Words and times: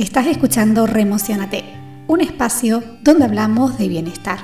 Estás 0.00 0.28
escuchando 0.28 0.86
Remocionate, 0.86 1.62
un 2.06 2.22
espacio 2.22 2.82
donde 3.02 3.26
hablamos 3.26 3.76
de 3.76 3.86
bienestar, 3.86 4.38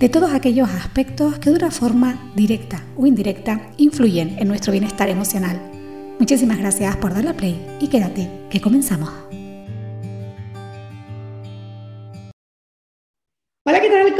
de 0.00 0.08
todos 0.08 0.32
aquellos 0.32 0.68
aspectos 0.68 1.38
que 1.38 1.50
de 1.50 1.56
una 1.56 1.70
forma 1.70 2.32
directa 2.34 2.82
o 2.96 3.06
indirecta 3.06 3.70
influyen 3.76 4.34
en 4.40 4.48
nuestro 4.48 4.72
bienestar 4.72 5.08
emocional. 5.08 5.62
Muchísimas 6.18 6.58
gracias 6.58 6.96
por 6.96 7.14
darle 7.14 7.34
play 7.34 7.56
y 7.80 7.86
quédate, 7.86 8.28
que 8.50 8.60
comenzamos. 8.60 9.35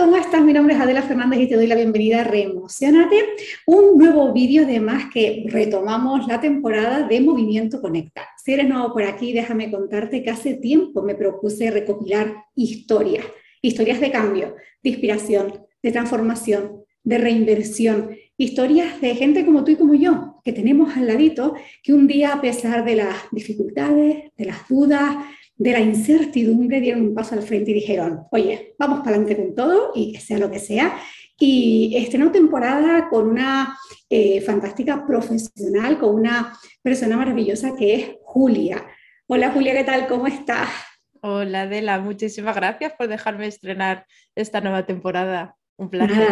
¿Cómo 0.07 0.18
estás? 0.18 0.41
Mi 0.41 0.52
nombre 0.52 0.77
es 0.77 0.80
Adela 0.80 1.02
Fernández 1.02 1.41
y 1.41 1.48
te 1.48 1.57
doy 1.57 1.66
la 1.66 1.75
bienvenida 1.75 2.20
a 2.20 2.25
Reemocionate, 2.25 3.25
un 3.66 3.98
nuevo 3.98 4.32
vídeo 4.32 4.64
de 4.64 4.79
más 4.79 5.12
que 5.12 5.46
retomamos 5.48 6.29
la 6.29 6.41
temporada 6.41 7.09
de 7.09 7.20
Movimiento 7.20 7.80
Conecta. 7.80 8.29
Si 8.41 8.52
eres 8.52 8.69
nuevo 8.69 8.92
por 8.92 9.02
aquí, 9.02 9.32
déjame 9.32 9.69
contarte 9.69 10.23
que 10.23 10.30
hace 10.30 10.55
tiempo 10.55 11.02
me 11.02 11.16
propuse 11.16 11.73
recopilar 11.73 12.37
historias, 12.55 13.27
historias 13.61 13.98
de 13.98 14.12
cambio, 14.12 14.55
de 14.80 14.91
inspiración, 14.91 15.66
de 15.83 15.91
transformación, 15.91 16.84
de 17.02 17.19
reinversión, 17.19 18.16
historias 18.38 19.00
de 19.00 19.16
gente 19.16 19.45
como 19.45 19.64
tú 19.64 19.73
y 19.73 19.77
como 19.77 19.95
yo, 19.95 20.41
que 20.45 20.52
tenemos 20.52 20.97
al 20.97 21.09
ladito, 21.09 21.55
que 21.83 21.92
un 21.92 22.06
día 22.06 22.33
a 22.33 22.41
pesar 22.41 22.84
de 22.84 22.95
las 22.95 23.16
dificultades, 23.33 24.30
de 24.36 24.45
las 24.45 24.69
dudas, 24.69 25.16
de 25.59 25.73
la 25.73 25.80
incertidumbre 25.80 26.80
dieron 26.80 27.02
un 27.02 27.15
paso 27.15 27.34
al 27.34 27.42
frente 27.42 27.70
y 27.70 27.74
dijeron, 27.74 28.24
oye, 28.30 28.74
vamos 28.78 28.98
para 28.98 29.16
adelante 29.16 29.37
con 29.37 29.55
todo 29.55 29.92
y 29.95 30.12
que 30.12 30.20
sea 30.20 30.38
lo 30.38 30.51
que 30.51 30.59
sea. 30.59 30.98
Y 31.38 31.95
estrenó 31.97 32.30
temporada 32.30 33.09
con 33.09 33.28
una 33.28 33.77
eh, 34.09 34.41
fantástica 34.42 35.06
profesional, 35.06 35.98
con 35.98 36.14
una 36.14 36.56
persona 36.83 37.16
maravillosa 37.16 37.74
que 37.77 37.95
es 37.95 38.11
Julia. 38.23 38.87
Hola 39.27 39.50
Julia, 39.50 39.74
¿qué 39.74 39.84
tal? 39.84 40.06
¿Cómo 40.06 40.27
estás? 40.27 40.69
Hola 41.23 41.62
Adela, 41.62 42.00
muchísimas 42.00 42.55
gracias 42.55 42.92
por 42.92 43.08
dejarme 43.08 43.47
estrenar 43.47 44.06
esta 44.34 44.61
nueva 44.61 44.86
temporada. 44.86 45.56
Un 45.78 45.91
placer. 45.91 46.28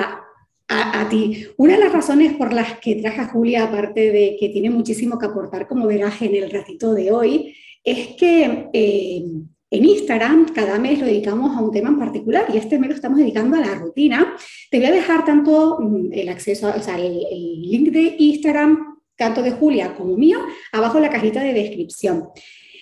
a, 0.68 1.00
a, 1.00 1.08
ti. 1.08 1.46
Una 1.56 1.74
de 1.74 1.80
las 1.80 1.92
razones 1.92 2.34
por 2.34 2.52
las 2.52 2.78
que 2.78 2.96
traje 2.96 3.20
a 3.20 3.28
Julia, 3.28 3.64
aparte 3.64 4.10
de 4.10 4.36
que 4.38 4.50
tiene 4.50 4.70
muchísimo 4.70 5.18
que 5.18 5.26
aportar, 5.26 5.66
como 5.66 5.86
verás 5.86 6.22
en 6.22 6.34
el 6.34 6.50
ratito 6.50 6.94
de 6.94 7.10
hoy, 7.10 7.54
es 7.84 8.08
que 8.16 8.70
eh, 8.72 9.24
en 9.70 9.84
Instagram 9.84 10.46
cada 10.54 10.78
mes 10.78 11.00
lo 11.00 11.06
dedicamos 11.06 11.56
a 11.56 11.60
un 11.60 11.72
tema 11.72 11.90
en 11.90 11.98
particular 11.98 12.46
y 12.52 12.56
este 12.56 12.78
mes 12.78 12.90
lo 12.90 12.94
estamos 12.96 13.18
dedicando 13.18 13.56
a 13.56 13.60
la 13.60 13.74
rutina. 13.74 14.36
Te 14.70 14.78
voy 14.78 14.86
a 14.86 14.92
dejar 14.92 15.24
tanto 15.24 15.78
mm, 15.80 16.12
el 16.12 16.28
acceso, 16.28 16.72
o 16.74 16.80
sea, 16.80 16.96
el, 16.96 17.24
link 17.60 17.90
de 17.90 18.16
Instagram, 18.18 18.98
tanto 19.16 19.42
de 19.42 19.52
Julia 19.52 19.94
como 19.94 20.16
mío, 20.16 20.38
abajo 20.72 20.96
en 20.96 21.02
la 21.02 21.10
cajita 21.10 21.42
de 21.42 21.52
descripción. 21.52 22.28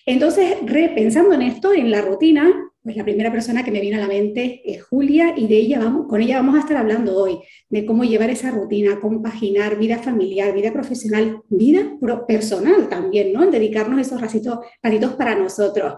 Entonces, 0.07 0.57
repensando 0.65 1.35
en 1.35 1.43
esto, 1.43 1.73
en 1.73 1.91
la 1.91 2.03
rutina, 2.03 2.72
pues 2.83 2.97
la 2.97 3.05
primera 3.05 3.31
persona 3.31 3.65
que 3.65 3.71
me 3.71 3.81
viene 3.81 3.97
a 3.97 4.01
la 4.01 4.09
mente 4.09 4.61
es 4.65 4.83
Julia 4.83 5.35
y 5.37 5.47
de 5.47 5.57
ella 5.57 5.79
vamos, 5.79 6.09
con 6.09 6.21
ella 6.21 6.39
vamos 6.39 6.57
a 6.57 6.61
estar 6.61 6.77
hablando 6.77 7.17
hoy, 7.17 7.39
de 7.69 7.87
cómo 7.87 8.03
llevar 8.03 8.31
esa 8.31 8.51
rutina, 8.51 8.99
compaginar 8.99 9.79
vida 9.79 9.99
familiar, 9.99 10.53
vida 10.53 10.73
profesional, 10.73 11.43
vida 11.49 11.97
personal 12.27 12.89
también, 12.89 13.33
¿no? 13.33 13.49
Dedicarnos 13.49 14.01
esos 14.01 14.21
ratitos, 14.21 14.59
ratitos 14.83 15.13
para 15.15 15.37
nosotros. 15.37 15.95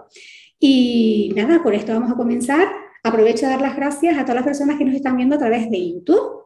Y 0.59 1.33
nada, 1.35 1.63
con 1.63 1.73
esto 1.73 1.95
vamos 1.95 2.13
a 2.13 2.17
comenzar. 2.17 2.69
Aprovecho 3.03 3.47
de 3.47 3.53
dar 3.53 3.63
las 3.63 3.77
gracias 3.77 4.19
a 4.19 4.23
todas 4.23 4.37
las 4.37 4.45
personas 4.45 4.77
que 4.77 4.85
nos 4.85 4.95
están 4.95 5.17
viendo 5.17 5.37
a 5.37 5.39
través 5.39 5.71
de 5.71 5.91
YouTube 5.91 6.45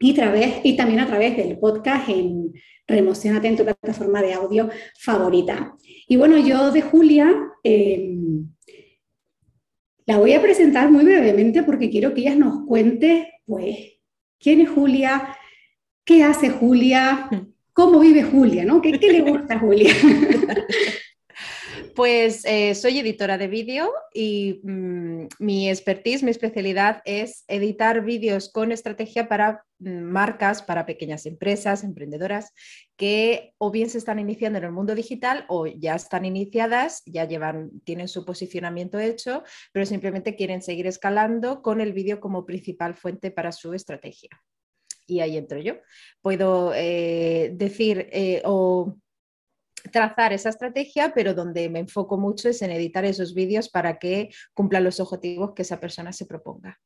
y 0.00 0.14
también 0.14 1.00
a 1.00 1.06
través 1.06 1.36
del 1.36 1.58
podcast 1.58 2.08
en 2.10 2.52
Remocionate 2.86 3.48
en 3.48 3.56
tu 3.56 3.64
plataforma 3.64 4.22
de 4.22 4.34
audio 4.34 4.68
favorita. 4.98 5.74
Y 6.06 6.16
bueno, 6.16 6.36
yo 6.36 6.72
de 6.72 6.82
Julia... 6.82 7.34
Eh, 7.64 8.16
la 10.08 10.16
voy 10.16 10.32
a 10.32 10.40
presentar 10.40 10.90
muy 10.90 11.04
brevemente 11.04 11.62
porque 11.62 11.90
quiero 11.90 12.14
que 12.14 12.22
ella 12.22 12.34
nos 12.34 12.64
cuente, 12.64 13.30
pues, 13.44 13.76
quién 14.40 14.62
es 14.62 14.70
Julia, 14.70 15.36
qué 16.02 16.24
hace 16.24 16.48
Julia, 16.48 17.28
cómo 17.74 18.00
vive 18.00 18.22
Julia, 18.22 18.64
¿no? 18.64 18.80
¿Qué, 18.80 18.98
qué 18.98 19.12
le 19.12 19.20
gusta 19.20 19.56
a 19.56 19.58
Julia? 19.58 19.92
Pues 21.98 22.44
eh, 22.44 22.76
soy 22.76 23.00
editora 23.00 23.38
de 23.38 23.48
vídeo 23.48 23.92
y 24.14 24.60
mm, 24.62 25.26
mi 25.40 25.68
expertise, 25.68 26.22
mi 26.22 26.30
especialidad 26.30 27.02
es 27.04 27.42
editar 27.48 28.04
vídeos 28.04 28.52
con 28.52 28.70
estrategia 28.70 29.28
para 29.28 29.64
mm, 29.80 30.02
marcas, 30.02 30.62
para 30.62 30.86
pequeñas 30.86 31.26
empresas, 31.26 31.82
emprendedoras 31.82 32.54
que 32.96 33.52
o 33.58 33.72
bien 33.72 33.90
se 33.90 33.98
están 33.98 34.20
iniciando 34.20 34.60
en 34.60 34.66
el 34.66 34.70
mundo 34.70 34.94
digital 34.94 35.44
o 35.48 35.66
ya 35.66 35.96
están 35.96 36.24
iniciadas, 36.24 37.02
ya 37.04 37.24
llevan, 37.24 37.80
tienen 37.82 38.06
su 38.06 38.24
posicionamiento 38.24 39.00
hecho, 39.00 39.42
pero 39.72 39.84
simplemente 39.84 40.36
quieren 40.36 40.62
seguir 40.62 40.86
escalando 40.86 41.62
con 41.62 41.80
el 41.80 41.92
vídeo 41.92 42.20
como 42.20 42.46
principal 42.46 42.94
fuente 42.94 43.32
para 43.32 43.50
su 43.50 43.74
estrategia. 43.74 44.30
Y 45.08 45.18
ahí 45.18 45.36
entro 45.36 45.58
yo. 45.58 45.74
Puedo 46.22 46.72
eh, 46.76 47.50
decir 47.54 48.08
eh, 48.12 48.40
o 48.44 48.98
trazar 49.90 50.32
esa 50.32 50.48
estrategia, 50.48 51.12
pero 51.14 51.34
donde 51.34 51.68
me 51.68 51.80
enfoco 51.80 52.18
mucho 52.18 52.48
es 52.48 52.62
en 52.62 52.70
editar 52.70 53.04
esos 53.04 53.34
vídeos 53.34 53.68
para 53.68 53.98
que 53.98 54.30
cumplan 54.54 54.84
los 54.84 55.00
objetivos 55.00 55.52
que 55.54 55.62
esa 55.62 55.80
persona 55.80 56.12
se 56.12 56.26
proponga. 56.26 56.78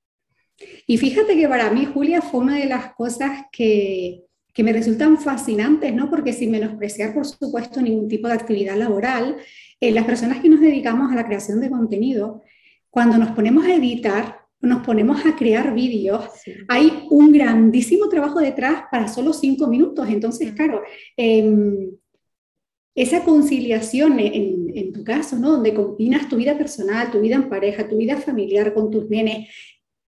Y 0.87 0.99
fíjate 0.99 1.37
que 1.37 1.49
para 1.49 1.71
mí, 1.71 1.87
Julia, 1.87 2.23
fue 2.23 2.41
una 2.41 2.59
de 2.59 2.67
las 2.67 2.95
cosas 2.95 3.47
que, 3.51 4.23
que 4.53 4.63
me 4.63 4.73
resultan 4.73 5.19
fascinantes, 5.19 5.93
¿no? 5.95 6.11
Porque 6.11 6.33
sin 6.33 6.51
menospreciar, 6.51 7.15
por 7.15 7.27
supuesto, 7.27 7.81
ningún 7.81 8.09
tipo 8.09 8.29
de 8.29 8.35
actividad 8.35 8.77
laboral, 8.77 9.37
eh, 9.81 9.91
las 9.93 10.05
personas 10.05 10.41
que 10.41 10.49
nos 10.49 10.61
dedicamos 10.61 11.11
a 11.11 11.15
la 11.15 11.27
creación 11.27 11.61
de 11.61 11.71
contenido, 11.71 12.43
cuando 12.91 13.17
nos 13.17 13.31
ponemos 13.31 13.65
a 13.65 13.75
editar, 13.75 14.41
nos 14.61 14.85
ponemos 14.85 15.25
a 15.27 15.35
crear 15.35 15.75
vídeos, 15.75 16.25
hay 16.69 17.07
un 17.11 17.33
grandísimo 17.33 18.09
trabajo 18.09 18.39
detrás 18.39 18.85
para 18.91 19.09
solo 19.09 19.33
cinco 19.33 19.67
minutos. 19.67 20.09
Entonces, 20.09 20.53
claro, 20.53 20.83
eh, 21.17 21.91
esa 22.95 23.25
conciliación 23.25 24.19
en, 24.19 24.93
tu 24.93 25.03
caso, 25.05 25.37
¿no? 25.37 25.53
Donde 25.53 25.73
combinas 25.73 26.29
tu 26.29 26.37
vida 26.37 26.57
personal, 26.59 27.11
tu 27.11 27.21
vida 27.21 27.37
en 27.37 27.49
pareja, 27.49 27.89
tu 27.89 27.97
vida 27.97 28.17
familiar 28.19 28.75
con 28.75 28.91
tus 28.91 29.09
nenes, 29.09 29.49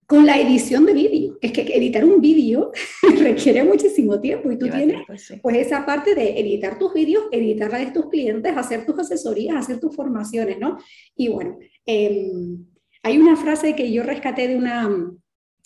con 0.06 0.24
la 0.24 0.40
edición 0.40 0.86
de 0.86 0.94
vídeo. 0.94 1.38
Es 1.42 1.52
que 1.52 1.62
editar 1.62 2.04
un 2.04 2.20
vídeo 2.20 2.72
requiere 3.18 3.62
muchísimo 3.62 4.20
tiempo 4.20 4.50
y 4.50 4.58
tú 4.58 4.68
tienes 4.68 5.02
pues, 5.06 5.32
pues, 5.42 5.56
esa 5.58 5.84
parte 5.84 6.14
de 6.14 6.40
editar 6.40 6.78
tus 6.78 6.94
vídeos, 6.94 7.24
editar 7.30 7.70
la 7.70 7.78
de 7.78 7.90
tus 7.90 8.08
clientes, 8.08 8.56
hacer 8.56 8.86
tus 8.86 8.98
asesorías, 8.98 9.56
hacer 9.56 9.78
tus 9.78 9.94
formaciones, 9.94 10.58
¿no? 10.58 10.78
Y 11.14 11.28
bueno, 11.28 11.58
em, 11.84 12.64
hay 13.02 13.18
una 13.18 13.36
frase 13.36 13.76
que 13.76 13.92
yo 13.92 14.02
rescaté 14.02 14.48
de 14.48 14.56
una, 14.56 14.90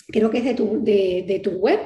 creo 0.09 0.31
que 0.31 0.39
es 0.39 0.45
de 0.45 0.55
tu, 0.55 0.83
de, 0.83 1.41
tu 1.43 1.51
web, 1.53 1.79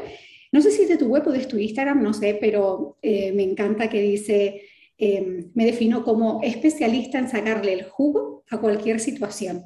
no 0.53 0.63
sé 0.63 0.71
si 0.71 0.83
es 0.83 0.89
de 0.89 0.97
tu 0.97 1.07
web 1.07 1.27
o 1.27 1.33
de 1.33 1.45
tu 1.45 1.59
Instagram, 1.59 2.03
no 2.03 2.15
sé, 2.15 2.39
pero 2.41 2.97
eh, 3.03 3.33
me 3.33 3.43
encanta 3.43 3.89
que 3.89 4.01
dice, 4.01 4.63
Em, 5.01 5.53
me 5.55 5.65
defino 5.65 6.03
como 6.03 6.41
especialista 6.43 7.21
en 7.21 7.29
sacarle 7.29 7.73
el 7.73 7.85
jugo 7.85 8.43
a 8.51 8.59
cualquier 8.59 8.99
situación. 8.99 9.65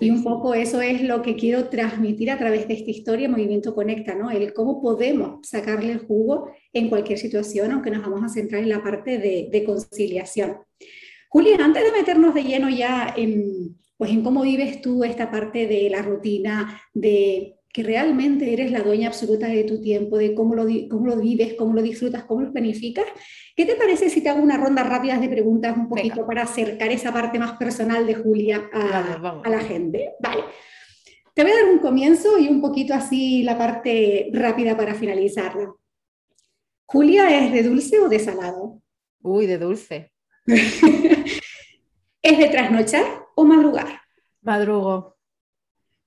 y 0.00 0.08
un 0.08 0.24
poco 0.24 0.54
eso 0.54 0.80
es 0.80 1.02
lo 1.02 1.20
que 1.20 1.36
quiero 1.36 1.68
transmitir 1.68 2.30
a 2.30 2.38
través 2.38 2.66
de 2.66 2.74
esta 2.74 2.90
historia, 2.90 3.28
Movimiento 3.28 3.74
Conecta, 3.74 4.14
¿no? 4.14 4.30
El 4.30 4.54
cómo 4.54 4.80
podemos 4.80 5.46
sacarle 5.46 5.92
el 5.92 5.98
jugo 5.98 6.50
en 6.72 6.88
cualquier 6.88 7.18
situación, 7.18 7.72
aunque 7.72 7.90
nos 7.90 8.00
vamos 8.00 8.24
a 8.24 8.30
centrar 8.30 8.62
en 8.62 8.70
la 8.70 8.82
parte 8.82 9.18
de, 9.18 9.48
de 9.52 9.64
conciliación. 9.64 10.56
Julia, 11.28 11.56
antes 11.60 11.84
de 11.84 11.92
meternos 11.92 12.34
de 12.34 12.44
lleno 12.44 12.70
ya 12.70 13.12
en, 13.14 13.76
pues 13.98 14.10
en 14.10 14.22
cómo 14.22 14.42
vives 14.42 14.80
tú 14.80 15.04
esta 15.04 15.30
parte 15.30 15.66
de 15.66 15.90
la 15.90 16.00
rutina, 16.00 16.80
de 16.94 17.56
que 17.72 17.82
realmente 17.82 18.52
eres 18.52 18.70
la 18.70 18.82
dueña 18.82 19.08
absoluta 19.08 19.46
de 19.48 19.64
tu 19.64 19.80
tiempo, 19.80 20.18
de 20.18 20.34
cómo 20.34 20.54
lo, 20.54 20.66
cómo 20.90 21.06
lo 21.06 21.16
vives, 21.16 21.54
cómo 21.54 21.72
lo 21.72 21.80
disfrutas, 21.80 22.24
cómo 22.24 22.42
lo 22.42 22.52
planificas. 22.52 23.06
¿Qué 23.56 23.64
te 23.64 23.76
parece 23.76 24.10
si 24.10 24.20
te 24.20 24.28
hago 24.28 24.42
una 24.42 24.58
ronda 24.58 24.82
rápida 24.82 25.18
de 25.18 25.28
preguntas 25.28 25.74
un 25.76 25.88
poquito 25.88 26.26
para 26.26 26.42
acercar 26.42 26.90
esa 26.90 27.12
parte 27.12 27.38
más 27.38 27.52
personal 27.52 28.06
de 28.06 28.14
Julia 28.14 28.68
a, 28.72 29.48
la 29.48 29.60
gente? 29.60 30.10
Vale. 30.20 30.42
Te 31.34 31.42
voy 31.42 31.52
a 31.52 31.56
dar 31.56 31.72
un 31.72 31.78
comienzo 31.78 32.38
y 32.38 32.48
un 32.48 32.60
poquito 32.60 32.92
así 32.92 33.42
la 33.42 33.56
parte 33.56 34.28
rápida 34.34 34.76
para 34.76 34.94
finalizarla. 34.94 35.72
¿Julia 36.84 37.38
es 37.38 37.52
de 37.52 37.62
dulce 37.62 37.98
o 38.00 38.08
de 38.10 38.18
salado? 38.18 38.82
Uy, 39.22 39.46
de 39.46 39.56
dulce. 39.56 40.12
¿Es 40.46 42.38
de 42.38 42.48
trasnochar 42.48 43.06
o 43.34 43.44
madrugar? 43.44 44.02
Madrugo. 44.42 45.11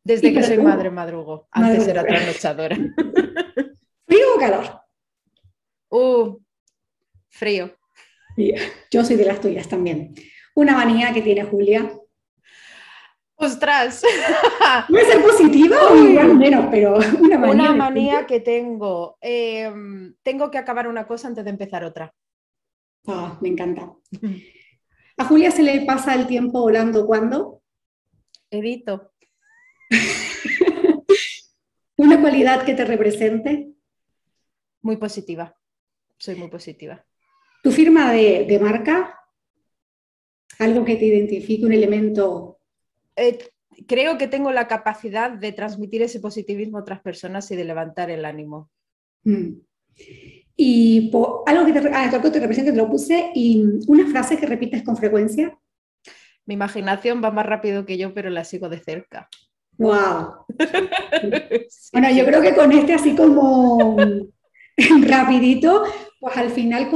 Desde 0.06 0.32
que 0.32 0.44
soy 0.44 0.60
madre 0.60 0.92
madrugo. 0.92 1.48
Antes 1.50 1.88
era 1.88 2.06
trasnochadora. 2.06 2.78
¿Frío 4.08 4.36
o 4.36 4.40
calor? 4.40 4.82
Uh, 5.90 6.38
frío. 7.28 7.76
Yo 8.92 9.04
soy 9.04 9.16
de 9.16 9.26
las 9.26 9.42
tuyas 9.42 9.68
también. 9.68 10.14
Una 10.54 10.74
manía 10.74 11.12
que 11.12 11.24
tiene 11.24 11.44
Julia. 11.44 11.92
¡Ostras! 13.38 14.04
¿Puede 14.90 15.06
ser 15.06 15.24
positiva 15.24 15.76
o 15.92 15.96
igual 15.98 16.36
menos, 16.36 16.68
pero 16.70 16.98
una 17.20 17.40
manía? 17.40 17.54
Una 17.54 17.74
manía 17.74 18.26
que 18.28 18.42
tengo. 18.42 19.18
Em, 19.20 20.14
tengo 20.22 20.52
que 20.52 20.60
acabar 20.60 20.88
una 20.88 21.08
cosa 21.08 21.30
antes 21.30 21.44
de 21.44 21.50
empezar 21.50 21.84
otra. 21.84 22.14
Ah, 23.08 23.40
me 23.42 23.50
encanta. 23.50 23.92
¿A 25.18 25.26
Julia 25.26 25.50
se 25.50 25.64
le 25.64 25.84
pasa 25.84 26.14
el 26.14 26.28
tiempo 26.28 26.62
volando 26.62 27.08
cuando? 27.08 27.64
Edito. 28.52 29.15
¿Una 31.98 32.20
cualidad 32.20 32.66
que 32.66 32.74
te 32.74 32.86
represente? 32.86 33.72
Muy 34.82 34.98
positiva. 34.98 35.56
Soy 36.18 36.36
muy 36.36 36.50
positiva. 36.50 37.06
¿Tu 37.64 37.72
firma 37.72 38.12
de, 38.12 38.60
marca? 38.62 39.20
¿Algo 40.60 40.86
que 40.86 40.96
te 40.96 41.06
identifique, 41.06 41.66
un 41.66 41.74
elemento? 41.74 42.60
Eh, 43.16 43.40
creo 43.88 44.18
que 44.18 44.28
tengo 44.28 44.52
la 44.52 44.68
capacidad 44.68 45.32
de 45.32 45.52
transmitir 45.52 46.02
ese 46.02 46.20
positivismo 46.20 46.78
a 46.78 46.82
otras 46.82 47.02
personas 47.02 47.50
y 47.52 47.56
de 47.56 47.66
levantar 47.66 48.12
el 48.12 48.26
ánimo. 48.26 48.70
Mm. 49.24 49.54
Y 50.58 51.12
algo 51.48 51.66
que 51.66 51.74
te, 51.74 51.90
ah, 51.92 52.10
te 52.10 52.40
represente, 52.40 52.72
te 52.72 52.78
lo 52.78 52.90
puse, 52.90 53.32
y 53.34 53.64
una 53.88 54.08
frase 54.10 54.38
que 54.38 54.46
repites 54.46 54.84
con 54.84 54.96
frecuencia. 54.96 55.58
Mi 56.46 56.54
imaginación 56.54 57.24
va 57.24 57.32
más 57.32 57.46
rápido 57.46 57.86
que 57.86 57.98
yo, 57.98 58.14
pero 58.14 58.30
la 58.30 58.44
sigo 58.44 58.70
de 58.70 58.80
cerca. 58.80 59.28
¡Wow! 59.78 60.46
bueno, 61.94 62.12
yo 62.12 62.26
creo 62.26 62.42
que 62.42 62.56
con 62.56 62.72
este 62.72 62.94
así 62.94 63.16
como 63.16 63.98
rapidito, 65.08 65.84
pues 66.20 66.38
al 66.38 66.50
final 66.50 66.90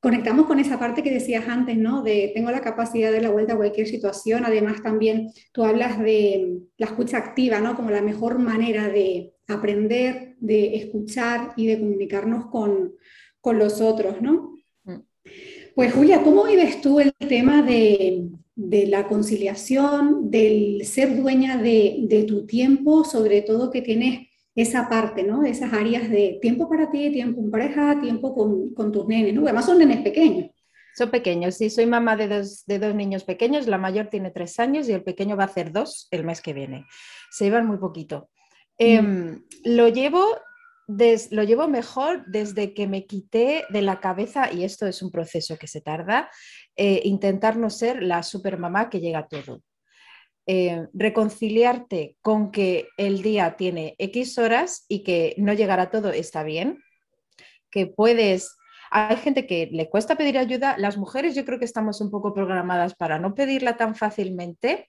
conectamos 0.00 0.46
con 0.46 0.58
esa 0.58 0.78
parte 0.78 1.02
que 1.02 1.10
decías 1.10 1.48
antes, 1.48 1.76
¿no? 1.76 2.02
De 2.02 2.32
tengo 2.34 2.50
la 2.50 2.60
capacidad 2.60 3.12
de 3.12 3.20
la 3.20 3.30
vuelta 3.30 3.54
a 3.54 3.56
cualquier 3.56 3.86
situación. 3.86 4.44
Además, 4.44 4.82
también 4.82 5.32
tú 5.52 5.64
hablas 5.64 5.98
de 5.98 6.60
la 6.78 6.86
escucha 6.86 7.18
activa, 7.18 7.60
¿no? 7.60 7.76
Como 7.76 7.90
la 7.90 8.02
mejor 8.02 8.38
manera 8.38 8.88
de 8.88 9.34
aprender, 9.48 10.36
de 10.38 10.76
escuchar 10.76 11.52
y 11.56 11.66
de 11.66 11.78
comunicarnos 11.78 12.46
con, 12.46 12.94
con 13.40 13.58
los 13.58 13.80
otros, 13.80 14.22
¿no? 14.22 14.54
Mm. 14.84 15.00
Pues 15.74 15.92
Julia, 15.92 16.22
¿cómo 16.22 16.44
vives 16.44 16.80
tú 16.80 17.00
el 17.00 17.12
tema 17.14 17.62
de, 17.62 18.28
de 18.62 18.86
la 18.86 19.08
conciliación, 19.08 20.30
del 20.30 20.84
ser 20.84 21.16
dueña 21.16 21.56
de, 21.56 21.96
de, 22.02 22.24
tu 22.24 22.46
tiempo, 22.46 23.04
sobre 23.04 23.40
todo 23.40 23.70
que 23.70 23.80
tienes 23.80 24.28
esa 24.54 24.88
parte, 24.88 25.22
¿no? 25.22 25.44
Esas 25.44 25.72
áreas 25.72 26.10
de 26.10 26.38
tiempo 26.42 26.68
para 26.68 26.90
ti, 26.90 27.10
tiempo 27.10 27.40
en 27.40 27.50
pareja, 27.50 27.98
tiempo 28.00 28.34
con, 28.34 28.74
con 28.74 28.92
tus 28.92 29.06
nenes, 29.06 29.32
¿no? 29.32 29.44
Además 29.44 29.64
son 29.64 29.78
nenes 29.78 30.02
pequeños. 30.02 30.50
Son 30.94 31.10
pequeños, 31.10 31.56
sí, 31.56 31.70
soy 31.70 31.86
mamá 31.86 32.16
de 32.16 32.28
dos, 32.28 32.64
de 32.66 32.78
dos 32.78 32.94
niños 32.94 33.24
pequeños, 33.24 33.66
la 33.66 33.78
mayor 33.78 34.08
tiene 34.08 34.30
tres 34.30 34.60
años 34.60 34.88
y 34.88 34.92
el 34.92 35.02
pequeño 35.02 35.36
va 35.36 35.44
a 35.44 35.46
hacer 35.46 35.72
dos 35.72 36.08
el 36.10 36.24
mes 36.24 36.42
que 36.42 36.52
viene. 36.52 36.84
Se 37.30 37.44
llevan 37.44 37.66
muy 37.66 37.78
poquito. 37.78 38.28
Mm. 38.78 38.84
Em, 38.84 39.44
lo 39.64 39.88
llevo 39.88 40.22
lo 41.30 41.42
llevo 41.42 41.68
mejor 41.68 42.24
desde 42.26 42.74
que 42.74 42.86
me 42.86 43.06
quité 43.06 43.64
de 43.70 43.82
la 43.82 44.00
cabeza, 44.00 44.52
y 44.52 44.64
esto 44.64 44.86
es 44.86 45.02
un 45.02 45.10
proceso 45.10 45.56
que 45.56 45.66
se 45.66 45.80
tarda, 45.80 46.30
eh, 46.76 47.02
intentar 47.04 47.56
no 47.56 47.70
ser 47.70 48.02
la 48.02 48.22
supermamá 48.22 48.90
que 48.90 49.00
llega 49.00 49.20
a 49.20 49.28
todo. 49.28 49.62
Eh, 50.46 50.86
reconciliarte 50.94 52.16
con 52.22 52.50
que 52.50 52.88
el 52.96 53.22
día 53.22 53.56
tiene 53.56 53.94
X 53.98 54.38
horas 54.38 54.84
y 54.88 55.04
que 55.04 55.34
no 55.38 55.52
llegar 55.52 55.80
a 55.80 55.90
todo 55.90 56.10
está 56.10 56.42
bien, 56.42 56.82
que 57.70 57.86
puedes... 57.86 58.56
Hay 58.90 59.16
gente 59.18 59.46
que 59.46 59.68
le 59.70 59.88
cuesta 59.88 60.16
pedir 60.16 60.36
ayuda, 60.36 60.76
las 60.76 60.96
mujeres 60.96 61.36
yo 61.36 61.44
creo 61.44 61.60
que 61.60 61.64
estamos 61.64 62.00
un 62.00 62.10
poco 62.10 62.34
programadas 62.34 62.96
para 62.96 63.20
no 63.20 63.34
pedirla 63.36 63.76
tan 63.76 63.94
fácilmente 63.94 64.88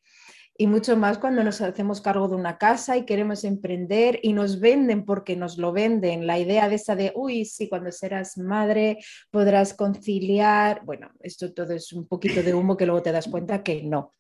y 0.58 0.68
mucho 0.68 0.96
más 0.98 1.18
cuando 1.18 1.44
nos 1.44 1.62
hacemos 1.62 2.02
cargo 2.02 2.28
de 2.28 2.36
una 2.36 2.58
casa 2.58 2.98
y 2.98 3.06
queremos 3.06 3.44
emprender 3.44 4.20
y 4.22 4.34
nos 4.34 4.60
venden 4.60 5.06
porque 5.06 5.36
nos 5.36 5.58
lo 5.58 5.72
venden. 5.72 6.28
La 6.28 6.38
idea 6.38 6.70
de 6.70 6.76
esa 6.76 6.96
de, 6.96 7.12
uy, 7.16 7.46
sí, 7.46 7.68
cuando 7.68 7.92
serás 7.92 8.38
madre 8.38 8.98
podrás 9.32 9.74
conciliar. 9.74 10.84
Bueno, 10.86 11.10
esto 11.22 11.54
todo 11.54 11.74
es 11.74 11.92
un 11.94 12.08
poquito 12.08 12.44
de 12.44 12.54
humo 12.54 12.78
que 12.78 12.86
luego 12.86 13.02
te 13.02 13.12
das 13.12 13.28
cuenta 13.28 13.64
que 13.64 13.82
no. 13.84 14.14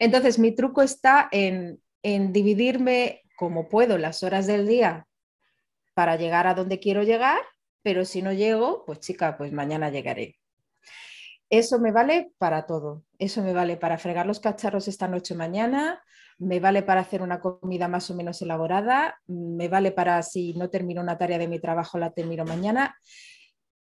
Entonces, 0.00 0.38
mi 0.38 0.52
truco 0.52 0.82
está 0.82 1.28
en, 1.30 1.80
en 2.02 2.32
dividirme 2.32 3.22
como 3.36 3.68
puedo 3.68 3.98
las 3.98 4.22
horas 4.22 4.46
del 4.46 4.66
día 4.66 5.06
para 5.94 6.16
llegar 6.16 6.46
a 6.46 6.54
donde 6.54 6.78
quiero 6.80 7.02
llegar, 7.02 7.40
pero 7.82 8.04
si 8.04 8.22
no 8.22 8.32
llego, 8.32 8.84
pues 8.86 9.00
chica, 9.00 9.36
pues 9.36 9.52
mañana 9.52 9.90
llegaré. 9.90 10.38
Eso 11.50 11.78
me 11.78 11.92
vale 11.92 12.32
para 12.38 12.66
todo. 12.66 13.04
Eso 13.18 13.42
me 13.42 13.52
vale 13.52 13.76
para 13.76 13.98
fregar 13.98 14.26
los 14.26 14.40
cacharros 14.40 14.86
esta 14.86 15.08
noche 15.08 15.34
mañana, 15.34 16.02
me 16.38 16.60
vale 16.60 16.82
para 16.82 17.00
hacer 17.00 17.22
una 17.22 17.40
comida 17.40 17.88
más 17.88 18.10
o 18.10 18.14
menos 18.14 18.42
elaborada, 18.42 19.18
me 19.26 19.68
vale 19.68 19.90
para 19.90 20.22
si 20.22 20.52
no 20.54 20.68
termino 20.68 21.00
una 21.00 21.16
tarea 21.16 21.38
de 21.38 21.48
mi 21.48 21.58
trabajo, 21.58 21.98
la 21.98 22.10
termino 22.10 22.44
mañana. 22.44 22.96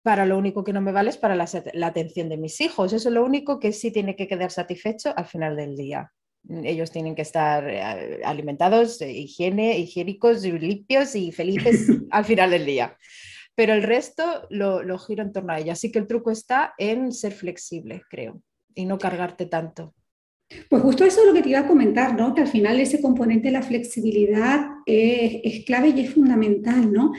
Para 0.02 0.26
lo 0.26 0.38
único 0.38 0.64
que 0.64 0.72
no 0.72 0.80
me 0.80 0.94
vale 0.94 1.10
es 1.10 1.18
para 1.18 1.36
la, 1.36 1.88
atención 1.88 2.30
de 2.30 2.38
mis 2.38 2.62
hijos. 2.62 2.94
Eso 2.94 3.10
es 3.10 3.14
lo 3.14 3.26
único 3.26 3.60
que 3.60 3.74
sí 3.74 3.92
tiene 3.92 4.16
que 4.16 4.28
quedar 4.28 4.52
satisfecho 4.52 5.14
al 5.16 5.26
final 5.26 5.58
del 5.58 5.76
día. 5.76 6.12
Ellos 6.64 6.90
tienen 6.90 7.16
que 7.16 7.24
estar 7.24 7.70
eh, 7.70 8.22
alimentados, 8.24 9.02
eh, 9.02 9.12
higiene, 9.12 9.78
higiénicos, 9.78 10.42
limpios 10.44 11.14
y 11.16 11.34
felices 11.34 11.90
al 12.12 12.24
final 12.24 12.52
del 12.52 12.66
día 12.66 12.98
pero 13.60 13.74
el 13.74 13.84
resto 13.84 14.24
lo, 14.50 14.84
lo 14.84 14.98
giro 14.98 15.22
en 15.22 15.34
torno 15.34 15.52
a 15.52 15.60
ella. 15.60 15.74
Así 15.74 15.92
que 15.92 16.00
el 16.00 16.08
truco 16.08 16.32
está 16.32 16.76
en 16.78 17.12
ser 17.12 17.34
flexible, 17.34 18.04
creo, 18.10 18.42
y 18.74 18.86
no 18.86 18.98
cargarte 18.98 19.48
tanto. 19.48 19.94
Pues 20.70 20.82
justo 20.82 21.04
eso 21.04 21.20
es 21.20 21.28
lo 21.28 21.34
que 21.34 21.42
te 21.42 21.50
iba 21.50 21.60
a 21.60 21.68
comentar, 21.68 22.16
¿no? 22.16 22.34
Que 22.34 22.40
al 22.40 22.48
final 22.48 22.80
ese 22.80 23.02
componente 23.02 23.50
de 23.50 23.52
la 23.52 23.62
flexibilidad 23.62 24.62
es, 24.86 25.66
clave 25.66 25.90
y 25.90 26.00
es 26.00 26.14
fundamental, 26.14 26.90
¿no? 26.90 27.12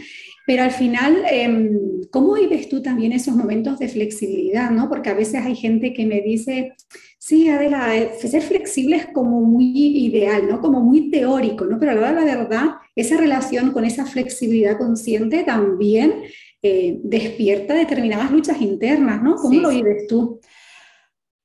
Pero 0.47 0.63
al 0.63 0.71
final, 0.71 1.25
em, 1.31 2.01
¿cómo 2.11 2.33
vives 2.33 2.71
tú 2.71 2.81
también 2.81 3.13
esos 3.13 3.37
momentos 3.37 3.79
de 3.79 3.89
flexibilidad, 3.89 4.71
¿no? 4.71 4.89
Porque 4.89 5.11
a 5.11 5.15
veces 5.15 5.45
hay 5.45 5.55
gente 5.55 5.93
que 5.93 6.07
me 6.07 6.23
dice, 6.23 6.73
sí, 7.19 7.51
Adela, 7.51 7.95
eh, 7.95 8.13
ser 8.19 8.41
flexible 8.41 8.97
es 8.97 9.07
como 9.09 9.43
muy 9.43 9.73
ideal, 9.77 10.49
¿no? 10.49 10.61
Como 10.63 10.81
muy 10.81 11.11
teórico, 11.11 11.67
¿no? 11.67 11.79
Pero 11.79 11.93
a 11.93 11.97
la, 11.97 12.13
la 12.13 12.25
verdad, 12.25 12.69
esa 13.01 13.17
relación 13.17 13.73
con 13.73 13.85
esa 13.85 14.07
flexibilidad 14.07 14.79
consciente 14.79 15.45
también 15.45 16.25
eh, 16.63 16.99
despierta 17.03 17.75
determinadas 17.75 18.31
luchas 18.31 18.61
internas, 18.61 19.23
¿no? 19.23 19.37
¿Cómo 19.37 19.61
lo 19.61 19.71
vives 19.71 20.07
tú? 20.07 20.41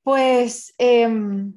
Pues... 0.04 0.74
Em, 0.78 1.54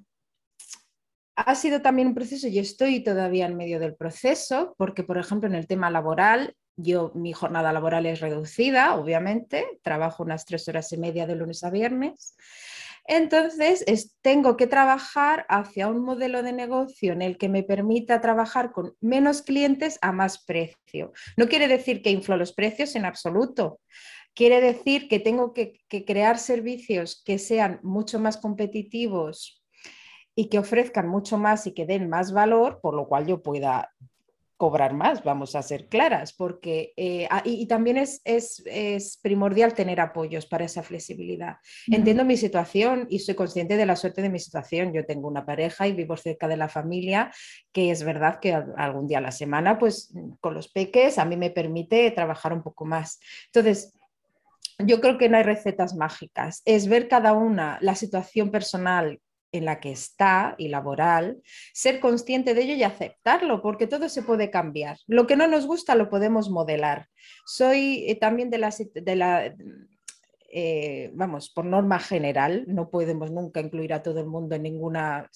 ha 1.46 1.54
sido 1.54 1.80
también 1.80 2.08
un 2.08 2.14
proceso, 2.14 2.48
y 2.48 2.58
estoy 2.58 3.00
todavía 3.00 3.46
en 3.46 3.56
medio 3.56 3.78
del 3.78 3.94
proceso, 3.94 4.74
porque 4.76 5.04
por 5.04 5.18
ejemplo 5.18 5.48
en 5.48 5.54
el 5.54 5.68
tema 5.68 5.88
laboral, 5.88 6.56
yo 6.76 7.12
mi 7.14 7.32
jornada 7.32 7.72
laboral 7.72 8.06
es 8.06 8.20
reducida, 8.20 8.96
obviamente, 8.96 9.64
trabajo 9.82 10.22
unas 10.22 10.44
tres 10.44 10.66
horas 10.68 10.92
y 10.92 10.96
media 10.96 11.26
de 11.26 11.36
lunes 11.36 11.62
a 11.62 11.70
viernes. 11.70 12.36
Entonces, 13.10 14.14
tengo 14.20 14.58
que 14.58 14.66
trabajar 14.66 15.46
hacia 15.48 15.88
un 15.88 16.04
modelo 16.04 16.42
de 16.42 16.52
negocio 16.52 17.14
en 17.14 17.22
el 17.22 17.38
que 17.38 17.48
me 17.48 17.62
permita 17.62 18.20
trabajar 18.20 18.70
con 18.70 18.94
menos 19.00 19.40
clientes 19.40 19.98
a 20.02 20.12
más 20.12 20.44
precio. 20.44 21.12
No 21.38 21.48
quiere 21.48 21.68
decir 21.68 22.02
que 22.02 22.10
inflo 22.10 22.36
los 22.36 22.52
precios 22.52 22.94
en 22.96 23.06
absoluto. 23.06 23.80
Quiere 24.34 24.60
decir 24.60 25.08
que 25.08 25.20
tengo 25.20 25.54
que 25.54 25.80
crear 26.06 26.38
servicios 26.38 27.22
que 27.24 27.38
sean 27.38 27.80
mucho 27.82 28.20
más 28.20 28.36
competitivos 28.36 29.64
y 30.34 30.50
que 30.50 30.58
ofrezcan 30.58 31.08
mucho 31.08 31.38
más 31.38 31.66
y 31.66 31.72
que 31.72 31.86
den 31.86 32.10
más 32.10 32.32
valor, 32.32 32.78
por 32.82 32.94
lo 32.94 33.08
cual 33.08 33.26
yo 33.26 33.42
pueda 33.42 33.90
cobrar 34.58 34.92
más, 34.92 35.22
vamos 35.22 35.54
a 35.54 35.62
ser 35.62 35.86
claras, 35.86 36.32
porque 36.32 36.92
eh, 36.96 37.28
ah, 37.30 37.42
y, 37.44 37.66
también 37.66 37.96
es, 37.96 38.20
es, 38.24 39.18
primordial 39.22 39.72
tener 39.72 40.00
apoyos 40.00 40.46
para 40.46 40.64
esa 40.64 40.82
flexibilidad. 40.82 41.58
Entiendo 41.86 42.24
mi 42.24 42.36
situación 42.36 43.06
y 43.08 43.20
soy 43.20 43.36
consciente 43.36 43.76
de 43.76 43.86
la 43.86 43.94
suerte 43.94 44.20
de 44.20 44.30
mi 44.30 44.40
situación. 44.40 44.92
Yo 44.92 45.06
tengo 45.06 45.28
una 45.28 45.46
pareja 45.46 45.86
y 45.86 45.92
vivo 45.92 46.16
cerca 46.16 46.48
de 46.48 46.56
la 46.56 46.68
familia, 46.68 47.30
que 47.72 47.92
es 47.92 48.02
verdad 48.02 48.40
que 48.40 48.52
algún 48.52 49.06
día 49.06 49.18
a 49.18 49.22
la 49.22 49.30
semana, 49.30 49.78
pues 49.78 50.12
con 50.40 50.54
los 50.54 50.68
peques, 50.68 51.18
a 51.18 51.24
mí 51.24 51.36
me 51.36 51.50
permite 51.50 52.10
trabajar 52.10 52.52
un 52.52 52.64
poco 52.64 52.84
más. 52.84 53.20
Entonces, 53.46 53.94
yo 54.80 55.00
creo 55.00 55.18
que 55.18 55.28
no 55.28 55.36
hay 55.36 55.44
recetas 55.44 55.94
mágicas, 55.94 56.62
es 56.64 56.88
ver 56.88 57.06
cada 57.06 57.32
una 57.32 57.78
la 57.80 57.94
situación 57.94 58.50
personal 58.50 59.20
en 59.52 59.64
la 59.64 59.80
que 59.80 59.90
está 59.90 60.54
y 60.58 60.68
laboral, 60.68 61.40
ser 61.72 62.00
consciente 62.00 62.54
de 62.54 62.62
ello 62.62 62.74
y 62.74 62.82
aceptarlo, 62.82 63.62
porque 63.62 63.86
todo 63.86 64.08
se 64.08 64.22
puede 64.22 64.50
cambiar. 64.50 64.98
Lo 65.06 65.26
que 65.26 65.36
no 65.36 65.46
nos 65.46 65.66
gusta 65.66 65.94
lo 65.94 66.10
podemos 66.10 66.50
modelar. 66.50 67.08
Soy 67.46 68.04
eh, 68.08 68.16
también 68.16 68.50
de 68.50 68.58
la, 68.58 68.74
de 68.94 69.16
la 69.16 69.54
eh, 70.50 71.10
vamos, 71.12 71.50
por 71.50 71.66
norma 71.66 71.98
general, 71.98 72.64
no 72.68 72.88
podemos 72.88 73.30
nunca 73.30 73.60
incluir 73.60 73.92
a 73.92 74.02
todo 74.02 74.20
el 74.20 74.26
mundo 74.26 74.54
en 74.54 74.62
ninguna 74.62 75.28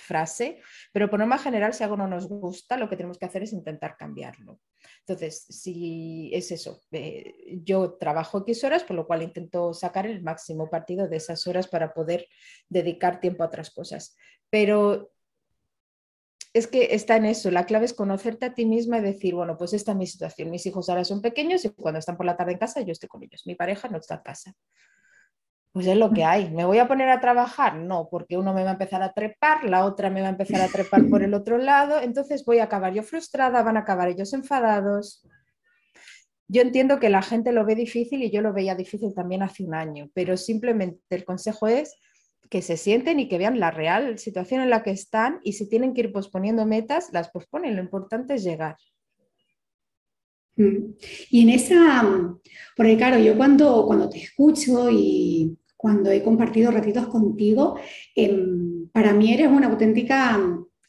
frase, 0.00 0.60
pero 0.92 1.08
por 1.08 1.18
norma 1.18 1.38
general, 1.38 1.74
si 1.74 1.84
algo 1.84 1.96
no 1.96 2.08
nos 2.08 2.28
gusta, 2.28 2.76
lo 2.76 2.88
que 2.88 2.96
tenemos 2.96 3.18
que 3.18 3.26
hacer 3.26 3.42
es 3.42 3.52
intentar 3.52 3.96
cambiarlo. 3.96 4.60
Entonces, 5.00 5.46
si 5.48 6.30
es 6.32 6.50
eso, 6.50 6.82
eh, 6.92 7.60
yo 7.62 7.94
trabajo 7.94 8.38
X 8.38 8.64
horas, 8.64 8.84
por 8.84 8.96
lo 8.96 9.06
cual 9.06 9.22
intento 9.22 9.72
sacar 9.72 10.06
el 10.06 10.22
máximo 10.22 10.68
partido 10.68 11.08
de 11.08 11.16
esas 11.16 11.46
horas 11.46 11.68
para 11.68 11.92
poder 11.94 12.26
dedicar 12.68 13.20
tiempo 13.20 13.42
a 13.42 13.46
otras 13.46 13.70
cosas. 13.70 14.16
Pero 14.50 15.12
es 16.52 16.66
que 16.66 16.94
está 16.94 17.16
en 17.16 17.26
eso, 17.26 17.50
la 17.50 17.66
clave 17.66 17.84
es 17.84 17.92
conocerte 17.92 18.46
a 18.46 18.54
ti 18.54 18.64
misma 18.64 18.98
y 18.98 19.02
decir, 19.02 19.34
bueno, 19.34 19.58
pues 19.58 19.74
esta 19.74 19.92
es 19.92 19.98
mi 19.98 20.06
situación, 20.06 20.50
mis 20.50 20.64
hijos 20.64 20.88
ahora 20.88 21.04
son 21.04 21.20
pequeños 21.20 21.64
y 21.66 21.68
cuando 21.68 21.98
están 21.98 22.16
por 22.16 22.24
la 22.24 22.36
tarde 22.36 22.52
en 22.52 22.58
casa 22.58 22.80
yo 22.80 22.92
estoy 22.92 23.10
con 23.10 23.22
ellos, 23.22 23.42
mi 23.46 23.54
pareja 23.54 23.88
no 23.88 23.98
está 23.98 24.14
en 24.14 24.22
casa 24.22 24.54
Pues 25.76 25.88
es 25.88 25.96
lo 25.98 26.10
que 26.10 26.24
hay. 26.24 26.50
¿Me 26.52 26.64
voy 26.64 26.78
a 26.78 26.88
poner 26.88 27.10
a 27.10 27.20
trabajar? 27.20 27.76
No, 27.76 28.08
porque 28.10 28.38
uno 28.38 28.54
me 28.54 28.64
va 28.64 28.70
a 28.70 28.72
empezar 28.72 29.02
a 29.02 29.12
trepar, 29.12 29.62
la 29.64 29.84
otra 29.84 30.08
me 30.08 30.22
va 30.22 30.28
a 30.28 30.30
empezar 30.30 30.62
a 30.62 30.68
trepar 30.68 31.06
por 31.10 31.22
el 31.22 31.34
otro 31.34 31.58
lado, 31.58 32.00
entonces 32.00 32.46
voy 32.46 32.60
a 32.60 32.64
acabar 32.64 32.94
yo 32.94 33.02
frustrada, 33.02 33.62
van 33.62 33.76
a 33.76 33.80
acabar 33.80 34.08
ellos 34.08 34.32
enfadados. 34.32 35.22
Yo 36.48 36.62
entiendo 36.62 36.98
que 36.98 37.10
la 37.10 37.20
gente 37.20 37.52
lo 37.52 37.66
ve 37.66 37.74
difícil 37.74 38.22
y 38.22 38.30
yo 38.30 38.40
lo 38.40 38.54
veía 38.54 38.74
difícil 38.74 39.12
también 39.14 39.42
hace 39.42 39.64
un 39.64 39.74
año, 39.74 40.08
pero 40.14 40.38
simplemente 40.38 41.02
el 41.10 41.26
consejo 41.26 41.66
es 41.66 41.94
que 42.48 42.62
se 42.62 42.78
sienten 42.78 43.20
y 43.20 43.28
que 43.28 43.36
vean 43.36 43.60
la 43.60 43.70
real 43.70 44.18
situación 44.18 44.62
en 44.62 44.70
la 44.70 44.82
que 44.82 44.92
están 44.92 45.40
y 45.42 45.52
si 45.52 45.68
tienen 45.68 45.92
que 45.92 46.00
ir 46.00 46.10
posponiendo 46.10 46.64
metas, 46.64 47.10
las 47.12 47.28
posponen. 47.28 47.76
Lo 47.76 47.82
importante 47.82 48.32
es 48.36 48.44
llegar. 48.44 48.76
Mm. 50.56 50.94
Y 51.28 51.42
en 51.42 51.50
esa, 51.50 52.02
porque 52.74 52.96
claro, 52.96 53.18
yo 53.18 53.36
cuando, 53.36 53.84
cuando 53.84 54.08
te 54.08 54.22
escucho 54.22 54.88
y 54.90 55.54
cuando 55.86 56.10
he 56.10 56.20
compartido 56.20 56.72
ratitos 56.72 57.06
contigo, 57.06 57.78
em, 58.16 58.88
para 58.92 59.12
mí 59.12 59.32
eres 59.32 59.46
una 59.46 59.68
auténtica 59.68 60.36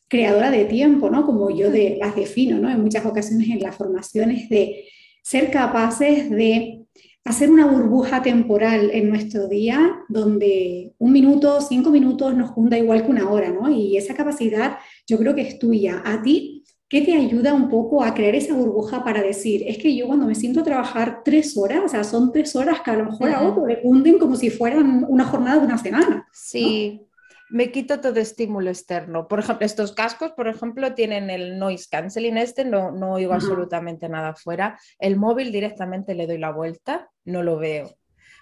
creadora 0.08 0.50
de 0.50 0.66
tiempo, 0.66 1.12
¿no? 1.12 1.24
Como 1.24 1.52
yo 1.52 1.70
de, 1.70 1.98
las 2.00 2.16
defino, 2.16 2.58
¿no? 2.58 2.68
En 2.68 2.82
muchas 2.82 3.06
ocasiones 3.06 3.48
en 3.50 3.60
las 3.60 3.76
formaciones 3.76 4.50
de 4.50 4.86
ser 5.22 5.52
capaces 5.52 6.32
de 6.32 6.88
hacer 7.26 7.52
una 7.52 7.68
burbuja 7.68 8.24
temporal 8.24 8.90
en 8.92 9.10
nuestro 9.10 9.48
día 9.48 10.00
donde 10.10 10.96
un 10.98 11.12
minuto, 11.12 11.62
cinco 11.62 11.92
minutos 11.92 12.34
nos 12.34 12.50
junta 12.50 12.80
igual 12.80 13.04
que 13.04 13.12
una 13.12 13.30
hora, 13.30 13.52
¿no? 13.52 13.70
Y 13.70 13.98
esa 13.98 14.16
capacidad 14.16 14.80
yo 15.08 15.20
creo 15.20 15.36
que 15.36 15.42
es 15.42 15.60
tuya. 15.60 16.02
A 16.04 16.24
ti, 16.24 16.57
¿qué 16.90 17.02
te 17.02 17.16
ayuda 17.16 17.54
un 17.54 17.70
poco 17.70 18.04
a 18.04 18.14
crear 18.14 18.36
esa 18.36 18.54
burbuja 18.54 19.04
para 19.04 19.22
decir, 19.22 19.64
es 19.68 19.78
que 19.78 19.96
yo 19.96 20.08
cuando 20.08 20.26
me 20.26 20.36
siento 20.36 20.62
a 20.62 20.64
trabajar 20.64 21.22
tres 21.24 21.58
horas, 21.58 21.82
o 21.86 21.88
sea, 21.90 22.04
son 22.04 22.32
tres 22.32 22.56
horas 22.56 22.82
que 22.82 22.92
a 22.92 22.96
lo 22.96 23.06
mejor 23.06 23.30
a 23.32 23.42
otro 23.42 23.66
le 23.66 23.82
hunden 23.84 24.18
como 24.18 24.36
si 24.36 24.50
fueran 24.50 25.06
una 25.08 25.26
jornada 25.26 25.60
de 25.60 25.66
una 25.66 25.78
semana? 25.78 26.28
Sí, 26.32 27.08
me 27.50 27.72
quito 27.72 28.02
todo 28.02 28.20
estímulo 28.20 28.70
externo. 28.70 29.28
Por 29.28 29.40
ejemplo, 29.40 29.66
estos 29.66 29.94
cascos, 29.94 30.32
por 30.32 30.48
ejemplo, 30.48 30.94
tienen 30.94 31.30
el 31.30 31.58
noise 31.60 31.88
canceling 31.90 32.38
este, 32.38 32.66
no, 32.66 32.92
no 32.92 33.14
oigo 33.14 33.34
absolutamente 33.34 34.10
nada 34.10 34.36
fuera. 34.36 34.78
El 35.00 35.16
móvil 35.16 35.52
directamente 35.52 36.14
le 36.14 36.28
doy 36.28 36.38
la 36.38 36.52
vuelta, 36.52 37.10
no 37.24 37.44
lo 37.44 37.58
veo. 37.58 37.90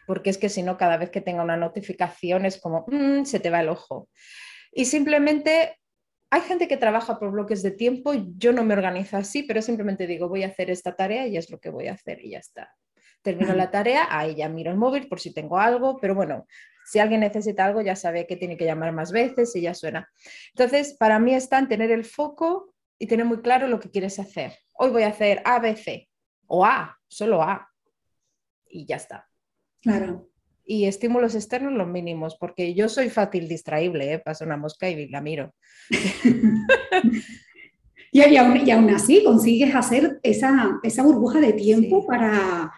Porque 0.07 0.29
es 0.29 0.37
que 0.37 0.49
si 0.49 0.63
no, 0.63 0.77
cada 0.77 0.97
vez 0.97 1.09
que 1.09 1.21
tenga 1.21 1.43
una 1.43 1.57
notificación 1.57 2.45
es 2.45 2.59
como, 2.59 2.85
mm, 2.87 3.25
se 3.25 3.39
te 3.39 3.49
va 3.49 3.61
el 3.61 3.69
ojo. 3.69 4.09
Y 4.71 4.85
simplemente 4.85 5.77
hay 6.35 6.41
gente 6.41 6.67
que 6.67 6.75
trabaja 6.75 7.17
por 7.17 7.31
bloques 7.31 7.63
de 7.63 7.71
tiempo, 7.71 8.11
yo 8.13 8.51
no 8.51 8.65
me 8.65 8.73
organizo 8.73 9.15
así, 9.15 9.43
pero 9.43 9.61
simplemente 9.61 10.05
digo, 10.05 10.27
voy 10.27 10.43
a 10.43 10.47
hacer 10.47 10.69
esta 10.69 10.93
tarea 10.93 11.27
y 11.27 11.37
es 11.37 11.49
lo 11.49 11.61
que 11.61 11.69
voy 11.69 11.87
a 11.87 11.93
hacer 11.93 12.19
y 12.25 12.31
ya 12.31 12.39
está. 12.39 12.75
Termino 13.21 13.53
la 13.55 13.71
tarea, 13.71 14.05
ahí 14.09 14.35
ya 14.35 14.49
miro 14.49 14.69
el 14.69 14.75
móvil 14.75 15.07
por 15.07 15.21
si 15.21 15.33
tengo 15.33 15.57
algo, 15.57 15.97
pero 16.01 16.13
bueno, 16.13 16.45
si 16.85 16.99
alguien 16.99 17.21
necesita 17.21 17.63
algo, 17.63 17.81
ya 17.81 17.95
sabe 17.95 18.27
que 18.27 18.35
tiene 18.35 18.57
que 18.57 18.65
llamar 18.65 18.91
más 18.91 19.13
veces 19.13 19.55
y 19.55 19.61
ya 19.61 19.73
suena. 19.73 20.09
Entonces, 20.49 20.97
para 20.99 21.19
mí 21.19 21.33
está 21.33 21.57
en 21.57 21.69
tener 21.69 21.89
el 21.89 22.03
foco 22.03 22.75
y 22.99 23.07
tener 23.07 23.25
muy 23.25 23.41
claro 23.41 23.69
lo 23.69 23.79
que 23.79 23.89
quieres 23.89 24.19
hacer. 24.19 24.57
Hoy 24.73 24.89
voy 24.89 25.03
a 25.03 25.07
hacer 25.07 25.41
A, 25.45 25.59
B, 25.59 25.73
C 25.77 26.09
o 26.47 26.65
A, 26.65 26.99
solo 27.07 27.41
A. 27.43 27.71
Y 28.67 28.85
ya 28.85 28.97
está. 28.97 29.29
Claro. 29.81 30.27
Y 30.65 30.85
estímulos 30.85 31.35
externos 31.35 31.73
los 31.73 31.87
mínimos, 31.87 32.35
porque 32.39 32.73
yo 32.73 32.89
soy 32.89 33.09
fácil 33.09 33.47
distraíble, 33.47 34.13
¿eh? 34.13 34.19
paso 34.19 34.45
una 34.45 34.57
mosca 34.57 34.89
y 34.89 35.07
la 35.09 35.21
miro. 35.21 35.53
y, 38.11 38.37
aún, 38.37 38.89
así 38.89 39.23
consigues 39.23 39.75
hacer 39.75 40.19
esa, 40.23 40.79
burbuja 41.03 41.39
de 41.39 41.53
tiempo 41.53 42.07
para, 42.07 42.71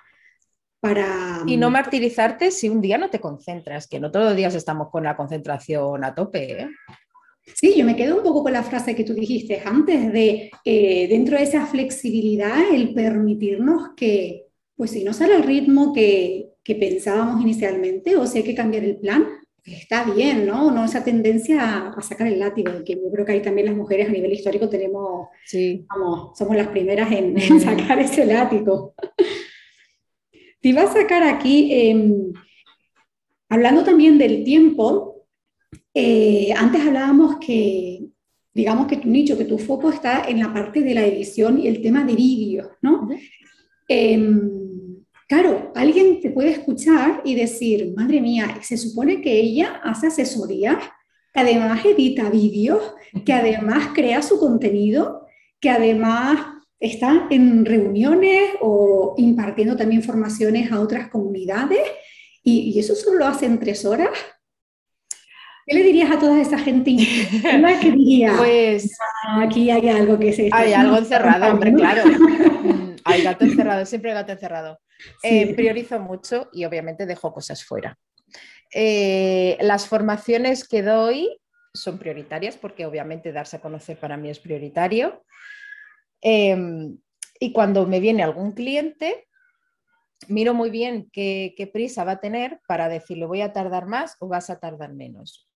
y 1.45 1.57
no 1.57 1.69
martirizarte 1.69 2.51
si 2.51 2.69
un 2.69 2.81
día 2.81 2.97
no 2.97 3.09
te 3.09 3.19
concentras, 3.19 3.87
que 3.87 3.99
no 3.99 4.11
todos 4.11 4.27
los 4.27 4.35
días 4.35 4.55
estamos 4.55 4.89
con 4.89 5.03
la 5.03 5.17
concentración 5.17 6.03
a 6.03 6.13
tope. 6.13 6.61
¿eh? 6.61 6.69
Sí, 7.55 7.73
yo 7.75 7.85
me 7.85 7.95
quedo 7.95 8.17
un 8.17 8.23
poco 8.23 8.43
con 8.43 8.53
la 8.53 8.63
frase 8.63 8.95
que 8.95 9.03
tú 9.03 9.13
dijiste 9.13 9.61
antes 9.65 10.11
de 10.11 10.51
eh, 10.63 11.07
dentro 11.07 11.37
de 11.37 11.43
esa 11.43 11.65
flexibilidad, 11.65 12.73
el 12.73 12.93
permitirnos 12.93 13.89
que, 13.95 14.47
pues 14.75 14.91
si 14.91 15.03
no 15.03 15.13
sale 15.13 15.35
el 15.35 15.43
ritmo 15.43 15.93
que, 15.93 16.46
pensábamos 16.75 17.41
inicialmente 17.41 18.15
o 18.15 18.25
si 18.25 18.39
hay 18.39 18.43
que 18.43 18.55
cambiar 18.55 18.83
el 18.83 18.97
plan, 18.97 19.25
pues 19.63 19.81
está 19.81 20.03
bien, 20.05 20.45
¿no? 20.47 20.71
No 20.71 20.85
esa 20.85 21.03
tendencia 21.03 21.87
a, 21.89 22.01
sacar 22.01 22.27
el 22.27 22.39
látigo, 22.39 22.71
que 22.85 22.93
yo 22.93 23.11
creo 23.11 23.25
que 23.25 23.33
ahí 23.33 23.41
también 23.41 23.67
las 23.67 23.75
mujeres 23.75 24.07
a 24.07 24.11
nivel 24.11 24.31
histórico 24.33 24.69
tenemos, 24.69 25.27
sí. 25.45 25.85
vamos, 25.89 26.37
somos 26.37 26.55
las 26.55 26.67
primeras 26.69 27.11
en, 27.11 27.37
en 27.37 27.59
sacar 27.59 27.99
ese 27.99 28.25
látigo. 28.25 28.93
Te 30.61 30.69
iba 30.69 30.83
a 30.83 30.93
sacar 30.93 31.23
aquí, 31.23 31.69
em, 31.71 32.33
hablando 33.49 33.83
también 33.83 34.17
del 34.17 34.43
tiempo, 34.43 35.25
eh, 35.93 36.53
antes 36.55 36.81
hablábamos 36.81 37.37
que, 37.37 38.07
digamos 38.53 38.87
que 38.87 38.97
tu 38.97 39.07
nicho, 39.07 39.37
que 39.37 39.45
tu 39.45 39.57
foco 39.57 39.91
está 39.91 40.23
en 40.27 40.39
la 40.39 40.53
parte 40.53 40.81
de 40.81 40.93
la 40.95 41.05
edición 41.05 41.59
y 41.59 41.67
el 41.67 41.81
tema 41.81 42.03
de 42.03 42.15
vídeo, 42.15 42.71
¿no? 42.81 43.07
Em, 43.87 44.66
claro, 45.27 45.71
alguien 45.75 46.19
te 46.21 46.31
puede 46.31 46.51
escuchar 46.51 47.21
y 47.23 47.35
decir, 47.35 47.93
madre 47.95 48.21
mía, 48.21 48.59
se 48.61 48.77
supone 48.77 49.21
que 49.21 49.39
ella 49.39 49.81
hace 49.83 50.07
asesoría, 50.07 50.79
que 51.33 51.39
además 51.39 51.85
edita 51.85 52.29
vídeos, 52.29 52.81
que 53.25 53.33
además 53.33 53.89
crea 53.93 54.21
su 54.21 54.39
contenido, 54.39 55.27
que 55.59 55.69
además 55.69 56.39
está 56.79 57.27
en 57.29 57.65
reuniones 57.65 58.51
o 58.61 59.15
impartiendo 59.17 59.75
también 59.75 60.03
formaciones 60.03 60.71
a 60.71 60.79
otras 60.79 61.09
comunidades 61.09 61.81
y, 62.43 62.79
eso 62.79 62.95
solo 62.95 63.19
lo 63.19 63.27
hace 63.27 63.45
en 63.45 63.59
tres 63.59 63.83
horas. 63.83 64.09
¿Qué 65.65 65.75
le 65.75 65.83
dirías 65.83 66.09
a 66.11 66.19
toda 66.19 66.39
esa 66.39 66.57
gente 66.57 66.95
que 66.95 67.91
diría? 67.91 68.33
Pues 68.37 68.97
ah, 69.25 69.41
aquí 69.41 69.69
hay 69.69 69.89
algo 69.89 70.17
que 70.17 70.31
se... 70.31 70.49
Hay 70.53 70.71
algo 70.71 70.97
encerrado, 70.97 71.51
hombre, 71.51 71.73
claro. 71.73 72.03
Hay 73.13 73.23
gato 73.23 73.45
encerrado, 73.45 73.85
siempre 73.85 74.13
gato 74.13 74.31
encerrado. 74.31 74.79
Eh, 75.23 75.53
priorizo 75.55 75.99
mucho 75.99 76.49
y 76.51 76.65
obviamente 76.65 77.05
dejo 77.05 77.33
cosas 77.33 77.63
fuera. 77.63 77.97
Eh, 78.73 79.57
las 79.61 79.87
formaciones 79.87 80.67
que 80.67 80.81
doy 80.81 81.39
son 81.73 81.97
prioritarias 81.97 82.57
porque 82.57 82.85
obviamente 82.85 83.31
darse 83.31 83.57
a 83.57 83.61
conocer 83.61 83.97
para 83.97 84.17
mí 84.17 84.29
es 84.29 84.39
prioritario. 84.39 85.23
Em, 86.21 86.97
y 87.39 87.53
cuando 87.53 87.85
me 87.85 87.99
viene 87.99 88.23
algún 88.23 88.53
cliente, 88.53 89.27
miro 90.27 90.53
muy 90.53 90.69
bien 90.69 91.09
qué, 91.11 91.69
prisa 91.71 92.03
va 92.03 92.13
a 92.13 92.19
tener 92.19 92.59
para 92.67 92.89
decirle 92.89 93.25
voy 93.25 93.41
a 93.41 93.53
tardar 93.53 93.85
más 93.85 94.15
o 94.19 94.27
vas 94.27 94.49
a 94.49 94.59
tardar 94.59 94.93
menos. 94.93 95.47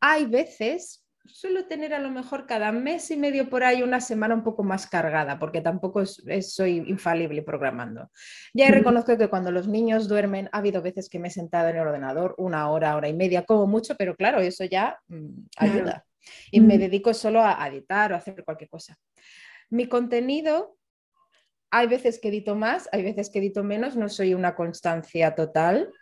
Hay 0.00 0.26
veces, 0.26 1.04
suelo 1.26 1.66
tener 1.66 1.94
a 1.94 1.98
lo 1.98 2.10
mejor 2.10 2.46
cada 2.46 2.72
mes 2.72 3.10
y 3.10 3.16
medio 3.16 3.48
por 3.48 3.62
ahí 3.62 3.82
una 3.82 4.00
semana 4.00 4.34
un 4.34 4.42
poco 4.42 4.62
más 4.62 4.86
cargada, 4.86 5.38
porque 5.38 5.60
tampoco 5.60 6.04
soy 6.06 6.78
infalible 6.86 7.42
programando. 7.42 8.10
Ya 8.54 8.68
reconozco 8.68 9.16
que 9.16 9.28
cuando 9.28 9.50
los 9.50 9.68
niños 9.68 10.08
duermen, 10.08 10.48
ha 10.52 10.58
habido 10.58 10.82
veces 10.82 11.08
que 11.08 11.18
me 11.18 11.28
he 11.28 11.30
sentado 11.30 11.68
en 11.68 11.76
el 11.76 11.86
ordenador 11.86 12.34
una 12.38 12.70
hora, 12.70 12.96
hora 12.96 13.08
y 13.08 13.14
media, 13.14 13.44
como 13.44 13.66
mucho, 13.66 13.96
pero 13.96 14.16
claro, 14.16 14.40
eso 14.40 14.64
ya 14.64 14.98
mm, 15.08 15.28
ayuda. 15.56 16.04
Y 16.50 16.60
me 16.60 16.78
dedico 16.78 17.14
solo 17.14 17.42
a 17.42 17.66
editar 17.66 18.12
o 18.12 18.14
a 18.14 18.18
hacer 18.18 18.44
cualquier 18.44 18.70
cosa. 18.70 18.96
Mi 19.68 19.86
contenido, 19.86 20.76
hay 21.70 21.86
veces 21.86 22.18
que 22.18 22.28
edito 22.28 22.54
más, 22.54 22.88
hay 22.92 23.02
veces 23.02 23.30
que 23.30 23.38
edito 23.38 23.62
menos, 23.62 23.96
no 23.96 24.08
soy 24.08 24.34
una 24.34 24.54
constancia 24.54 25.34
total. 25.34 25.92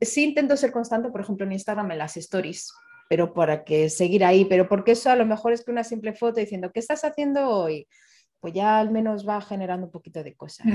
Sí 0.00 0.24
intento 0.24 0.56
ser 0.56 0.72
constante, 0.72 1.10
por 1.10 1.20
ejemplo, 1.20 1.46
en 1.46 1.52
Instagram 1.52 1.90
en 1.92 1.98
las 1.98 2.16
stories, 2.16 2.72
pero 3.08 3.34
para 3.34 3.64
que 3.64 3.90
seguir 3.90 4.24
ahí, 4.24 4.44
pero 4.44 4.68
porque 4.68 4.92
eso 4.92 5.10
a 5.10 5.16
lo 5.16 5.26
mejor 5.26 5.52
es 5.52 5.64
que 5.64 5.70
una 5.70 5.84
simple 5.84 6.12
foto 6.14 6.40
diciendo, 6.40 6.70
¿qué 6.72 6.80
estás 6.80 7.04
haciendo 7.04 7.48
hoy? 7.48 7.86
Pues 8.40 8.54
ya 8.54 8.78
al 8.78 8.90
menos 8.90 9.26
va 9.28 9.40
generando 9.40 9.86
un 9.86 9.92
poquito 9.92 10.22
de 10.22 10.34
cosas. 10.34 10.66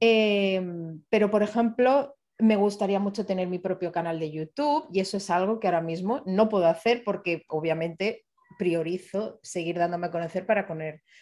Em, 0.00 1.02
pero, 1.10 1.30
por 1.30 1.42
ejemplo, 1.42 2.16
me 2.38 2.56
gustaría 2.56 2.98
mucho 2.98 3.26
tener 3.26 3.48
mi 3.48 3.58
propio 3.58 3.92
canal 3.92 4.18
de 4.18 4.30
YouTube 4.30 4.88
y 4.92 5.00
eso 5.00 5.18
es 5.18 5.28
algo 5.28 5.60
que 5.60 5.66
ahora 5.66 5.82
mismo 5.82 6.22
no 6.24 6.48
puedo 6.48 6.66
hacer 6.66 7.02
porque 7.04 7.44
obviamente 7.48 8.24
priorizo 8.58 9.40
seguir 9.42 9.78
dándome 9.78 10.06
a 10.06 10.10
conocer 10.10 10.46
para, 10.46 10.66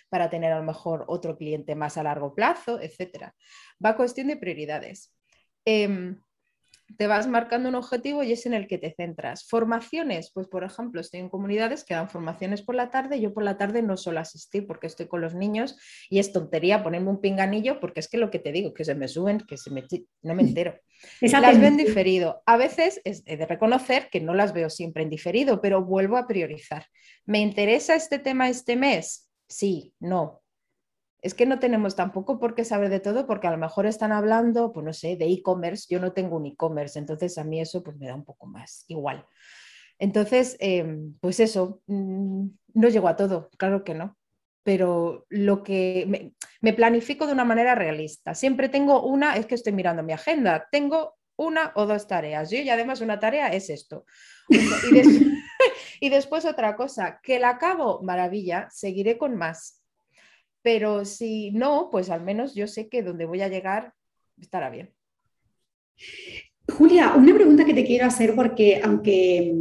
para 0.08 0.30
tener 0.30 0.52
a 0.52 0.58
lo 0.58 0.64
mejor 0.64 1.04
otro 1.08 1.37
cliente 1.37 1.75
más 1.75 1.96
a 1.98 2.02
largo 2.02 2.34
plazo, 2.34 2.80
etc. 2.80 3.32
Va 3.84 3.90
a 3.90 3.96
cuestión 3.96 4.28
de 4.28 4.37
prioridades. 4.37 5.14
Em, 5.64 6.20
te 6.97 7.07
vas 7.07 7.26
marcando 7.26 7.68
un 7.68 7.75
objetivo 7.75 8.23
y 8.23 8.33
es 8.33 8.47
en 8.47 8.54
el 8.54 8.66
que 8.66 8.78
te 8.78 8.95
centras. 8.95 9.47
Formaciones, 9.49 10.30
pues 10.33 10.49
por 10.49 10.64
ejemplo, 10.64 11.00
estoy 11.00 11.21
en 11.21 11.28
comunidades 11.28 11.85
que 11.85 11.95
dan 11.95 12.09
formaciones 12.09 12.62
por 12.62 12.75
la 12.75 12.90
tarde, 12.90 13.21
yo 13.21 13.35
por 13.35 13.42
la 13.42 13.59
tarde 13.59 13.83
no 13.83 13.97
suelo 13.97 14.21
asistir 14.21 14.66
porque 14.66 14.87
estoy 14.87 15.07
con 15.07 15.21
los 15.21 15.35
niños 15.35 15.76
y 16.09 16.18
es 16.18 16.33
tontería 16.33 16.83
ponerme 16.83 17.11
un 17.11 17.21
pinganillo 17.21 17.80
porque 17.80 18.00
es 18.00 18.09
que 18.09 18.18
lo 18.18 18.30
que 18.30 18.38
te 18.38 18.52
digo, 18.52 18.73
que 18.73 18.85
se 18.85 18.95
me 18.95 19.09
suben, 19.09 19.40
que 19.40 19.57
se 19.57 19.71
me, 19.71 19.85
no 20.23 20.35
me 20.35 20.42
entero. 20.42 20.78
Las 21.21 21.61
ven 21.61 21.76
diferido. 21.76 22.42
A 22.47 22.57
veces 22.57 23.00
es 23.04 23.25
de 23.25 23.47
reconocer 23.47 24.09
que 24.11 24.21
no 24.21 24.35
las 24.35 24.52
veo 24.52 24.68
siempre 24.68 25.04
en 25.04 25.11
diferido, 25.11 25.61
pero 25.61 25.85
vuelvo 25.85 26.16
a 26.16 26.26
priorizar. 26.26 26.87
¿Me 27.25 27.38
interesa 27.38 27.95
este 27.95 28.18
tema 28.18 28.49
este 28.49 28.75
mes? 28.75 29.30
Sí, 29.47 29.95
no. 30.00 30.42
Es 31.20 31.34
que 31.34 31.46
no 31.46 31.58
tenemos 31.58 31.96
tampoco 31.96 32.38
por 32.38 32.54
qué 32.54 32.64
saber 32.64 32.90
de 32.90 33.00
todo 33.00 33.26
porque 33.26 33.48
a 33.48 33.50
lo 33.50 33.58
mejor 33.58 33.87
están 33.87 34.12
hablando, 34.12 34.72
pues 34.72 34.84
no 34.84 34.92
sé, 34.92 35.16
de 35.16 35.26
e-commerce. 35.26 35.87
Yo 35.88 36.00
no 36.00 36.12
tengo 36.12 36.37
un 36.37 36.46
e-commerce, 36.46 36.98
entonces 36.98 37.38
a 37.38 37.44
mí 37.44 37.60
eso 37.60 37.82
pues 37.82 37.96
me 37.96 38.06
da 38.06 38.14
un 38.14 38.25
poco 38.25 38.46
más 38.46 38.84
igual. 38.88 39.26
Entonces, 39.98 40.56
em, 40.60 41.14
pues 41.20 41.40
eso, 41.40 41.82
mm, 41.87 42.46
no 42.75 42.88
llego 42.88 43.08
a 43.08 43.16
todo, 43.16 43.50
claro 43.58 43.82
que 43.84 43.94
no 43.94 44.16
pero 44.68 45.25
lo 45.30 45.62
que 45.62 46.34
me, 46.60 46.72
planifico 46.75 47.26
de 47.26 47.32
una 47.32 47.46
manera 47.46 47.75
realista. 47.75 48.34
Siempre 48.34 48.68
tengo 48.68 49.02
una, 49.02 49.34
es 49.38 49.46
que 49.46 49.54
estoy 49.54 49.72
mirando 49.72 50.02
mi 50.02 50.12
agenda, 50.12 50.68
tengo 50.70 51.16
una 51.38 51.72
o 51.75 51.87
dos 51.87 52.06
tareas. 52.06 52.52
y 52.52 52.68
además 52.68 53.00
una 53.00 53.18
tarea 53.18 53.48
es 53.48 53.70
esto. 53.70 54.04
Y, 56.00 56.10
después 56.10 56.44
otra 56.44 56.76
cosa, 56.76 57.18
que 57.22 57.38
la 57.38 57.48
acabo, 57.48 58.02
maravilla, 58.02 58.68
seguiré 58.70 59.16
con 59.16 59.37
más. 59.37 59.77
Pero 60.70 61.06
si 61.06 61.50
no, 61.52 61.88
pues 61.90 62.10
al 62.10 62.22
menos 62.22 62.54
yo 62.54 62.66
sé 62.66 62.90
que 62.90 63.02
donde 63.02 63.25
voy 63.25 63.40
a 63.40 63.48
llegar 63.48 63.94
estará 64.38 64.68
bien. 64.68 64.90
Julia, 66.70 67.14
una 67.16 67.34
pregunta 67.34 67.64
que 67.64 67.72
te 67.72 67.87
quiero 67.87 68.04
hacer 68.04 68.34
porque 68.34 68.78
aunque 68.84 69.54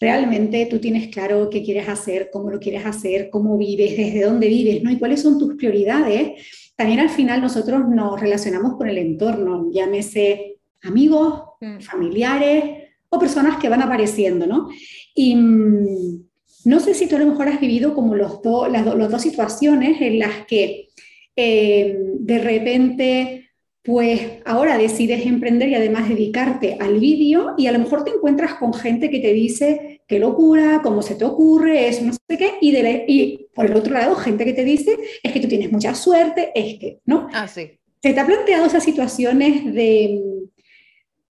realmente 0.00 0.66
tú 0.66 0.78
tienes 0.78 1.08
claro 1.08 1.50
qué 1.50 1.64
quieres 1.64 1.88
hacer, 1.88 2.30
cómo 2.32 2.48
lo 2.48 2.60
quieres 2.60 2.86
hacer, 2.86 3.28
cómo 3.28 3.58
vives, 3.58 3.96
desde 3.96 4.22
dónde 4.22 4.46
vives, 4.46 4.84
¿no? 4.84 4.92
Y 4.92 5.00
cuáles 5.00 5.20
son 5.20 5.36
tus 5.36 5.56
prioridades. 5.56 6.40
También 6.76 7.00
al 7.00 7.10
final 7.10 7.40
nosotros 7.40 7.80
nos 7.88 8.20
relacionamos 8.20 8.76
con 8.76 8.88
el 8.88 8.98
entorno, 8.98 9.68
llámese 9.72 10.58
amigos, 10.82 11.42
mm. 11.60 11.80
familiares 11.80 12.84
o 13.08 13.18
personas 13.18 13.58
que 13.58 13.68
van 13.68 13.82
apareciendo, 13.82 14.46
¿no? 14.46 14.68
Y 15.12 15.34
mm, 15.34 16.25
no 16.66 16.80
sé 16.80 16.94
si 16.94 17.06
tú 17.06 17.14
a 17.14 17.20
lo 17.20 17.26
mejor 17.26 17.48
has 17.48 17.60
vivido 17.60 17.94
como 17.94 18.16
los 18.16 18.40
las, 18.70 18.84
dos 18.84 19.22
situaciones 19.22 20.00
en 20.00 20.18
las 20.18 20.46
que 20.46 20.88
eh, 21.36 21.96
de 22.18 22.38
repente 22.38 23.50
pues 23.84 24.20
ahora 24.44 24.76
decides 24.76 25.24
emprender 25.26 25.68
y 25.68 25.76
además 25.76 26.08
dedicarte 26.08 26.76
al 26.80 26.98
vídeo 26.98 27.54
y 27.56 27.68
a 27.68 27.72
lo 27.72 27.78
mejor 27.78 28.02
te 28.02 28.10
encuentras 28.10 28.54
con 28.54 28.74
gente 28.74 29.10
que 29.10 29.20
te 29.20 29.32
dice 29.32 30.00
qué 30.08 30.18
locura, 30.18 30.80
cómo 30.82 31.02
se 31.02 31.14
te 31.14 31.24
ocurre, 31.24 31.86
eso, 31.86 32.04
no 32.04 32.12
sé 32.12 32.36
qué, 32.36 32.54
y, 32.60 32.72
de 32.72 33.04
y 33.06 33.46
por 33.54 33.66
el 33.66 33.76
otro 33.76 33.94
lado 33.94 34.16
gente 34.16 34.44
que 34.44 34.52
te 34.52 34.64
dice 34.64 34.96
es 35.22 35.32
que 35.32 35.38
tú 35.38 35.46
tienes 35.46 35.70
mucha 35.70 35.94
suerte, 35.94 36.50
es 36.52 36.80
que, 36.80 36.98
¿no? 37.04 37.28
Ah, 37.32 37.46
sí. 37.46 37.78
¿Se 38.02 38.12
te 38.12 38.18
ha 38.18 38.26
planteado 38.26 38.66
esas 38.66 38.82
situaciones 38.82 39.72
de, 39.72 40.20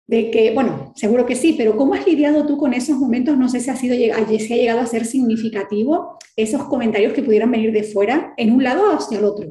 de 0.06 0.30
que, 0.30 0.52
bueno, 0.52 0.92
seguro 0.94 1.26
que 1.26 1.34
sí, 1.34 1.54
pero 1.58 1.76
¿cómo 1.76 1.94
has 1.94 2.06
lidiado 2.06 2.46
tú 2.46 2.56
con 2.56 2.72
esos 2.72 2.96
momentos? 2.96 3.36
No 3.36 3.48
sé 3.48 3.60
si 3.60 3.70
ha, 3.70 3.76
sido, 3.76 3.94
si 3.94 4.52
ha 4.52 4.56
llegado 4.56 4.80
a 4.80 4.86
ser 4.86 5.04
significativo 5.04 6.18
esos 6.36 6.64
comentarios 6.64 7.12
que 7.12 7.22
pudieran 7.22 7.50
venir 7.50 7.72
de 7.72 7.82
fuera 7.82 8.32
en 8.36 8.52
un 8.52 8.62
lado 8.62 8.90
o 8.90 8.96
hacia 8.96 9.18
el 9.18 9.25
otro. 9.25 9.48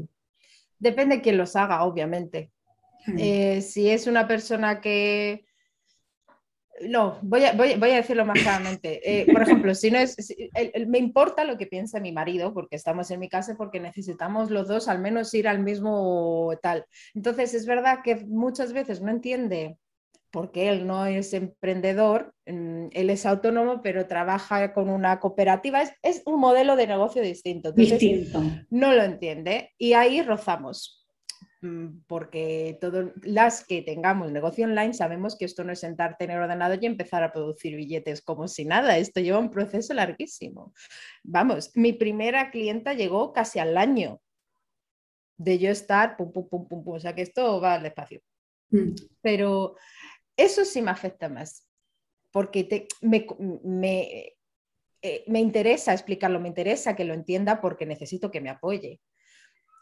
Depende 0.80 1.18
de 1.18 1.22
quién 1.22 1.38
los 1.38 1.56
haga, 1.56 1.84
obviamente. 1.84 2.52
Eh, 3.18 3.62
si 3.62 3.90
es 3.90 4.08
una 4.08 4.28
persona 4.28 4.80
que... 4.80 5.46
No, 6.90 7.20
voy 7.22 7.46
a, 7.46 7.54
voy, 7.54 7.72
a 7.72 7.96
decirlo 7.96 8.26
más 8.26 8.42
claramente. 8.42 9.00
Eh, 9.04 9.26
por 9.32 9.42
ejemplo, 9.42 9.74
si 9.74 9.92
no 9.92 9.98
es, 9.98 10.18
me 10.88 10.98
importa 10.98 11.46
lo 11.46 11.58
que 11.58 11.68
piensa 11.68 12.02
mi 12.02 12.12
marido, 12.12 12.54
porque 12.54 12.76
estamos 12.76 13.10
en 13.12 13.22
mi 13.22 13.30
casa, 13.30 13.56
porque 13.58 13.80
necesitamos 13.80 14.52
los 14.52 14.68
dos 14.68 14.90
al 14.90 15.00
menos 15.00 15.34
ir 15.34 15.48
al 15.48 15.60
mismo 15.60 16.52
tal. 16.62 16.86
Entonces, 17.14 17.54
es 17.54 17.66
verdad 17.66 18.00
que 18.04 18.26
muchas 18.26 18.74
veces 18.74 19.02
no 19.02 19.10
entiende 19.10 19.78
porque 20.36 20.68
él 20.68 20.86
no 20.86 21.06
es 21.06 21.34
emprendedor, 21.34 22.34
mm, 22.46 22.88
él 22.92 23.10
es 23.10 23.26
autónomo, 23.26 23.82
pero 23.82 24.06
trabaja 24.06 24.74
con 24.74 24.90
una 24.90 25.18
cooperativa, 25.22 25.82
es, 26.04 26.24
un 26.26 26.42
modelo 26.42 26.76
de 26.76 26.88
negocio 26.88 27.22
distinto. 27.22 27.72
distinto. 27.72 28.44
No 28.70 28.94
lo 28.94 29.02
entiende 29.02 29.72
y 29.78 29.94
ahí 29.94 30.22
rozamos. 30.22 31.08
Mm, 31.62 32.02
porque 32.06 32.78
todas 32.82 33.14
las 33.24 33.66
que 33.66 33.82
tengamos 33.82 34.30
negocio 34.30 34.66
online 34.66 34.94
sabemos 34.94 35.38
que 35.38 35.46
esto 35.46 35.64
no 35.64 35.72
es 35.72 35.80
sentarte 35.80 36.26
en 36.26 36.32
el 36.32 36.40
ordenador 36.40 36.80
y 36.82 36.86
empezar 36.86 37.24
a 37.24 37.32
producir 37.32 37.78
billetes 37.78 38.22
como 38.22 38.50
si 38.50 38.66
nada, 38.66 38.98
esto 38.98 39.22
lleva 39.22 39.40
un 39.40 39.52
proceso 39.52 39.94
larguísimo. 39.94 40.74
Vamos, 41.24 41.72
mi 41.76 41.94
primera 41.94 42.52
clienta 42.52 42.92
llegó 42.92 43.32
casi 43.32 43.60
al 43.60 43.78
año 43.78 44.20
de 45.38 45.60
yo 45.60 45.70
estar, 45.70 46.18
pum, 46.18 46.34
pum, 46.34 46.50
pum, 46.50 46.68
pum, 46.68 46.84
pum, 46.84 46.96
o 46.96 47.00
sea 47.00 47.16
que 47.16 47.22
esto 47.22 47.62
va 47.62 47.76
al 47.76 47.86
espacio. 47.86 48.20
Mm. 48.72 48.96
Pero 49.22 49.76
eso 50.38 50.66
sí 50.66 50.82
me 50.82 50.92
afecta 50.92 51.30
más, 51.30 51.68
porque 52.32 52.88
me, 53.02 53.26
me, 53.64 54.34
eh, 55.02 55.24
me 55.28 55.40
interesa 55.40 55.94
explicarlo, 55.94 56.40
me 56.40 56.50
interesa 56.50 56.96
que 56.96 57.06
lo 57.06 57.14
entienda 57.14 57.62
porque 57.62 57.86
necesito 57.86 58.32
que 58.32 58.42
me 58.42 58.50
apoye 58.50 59.00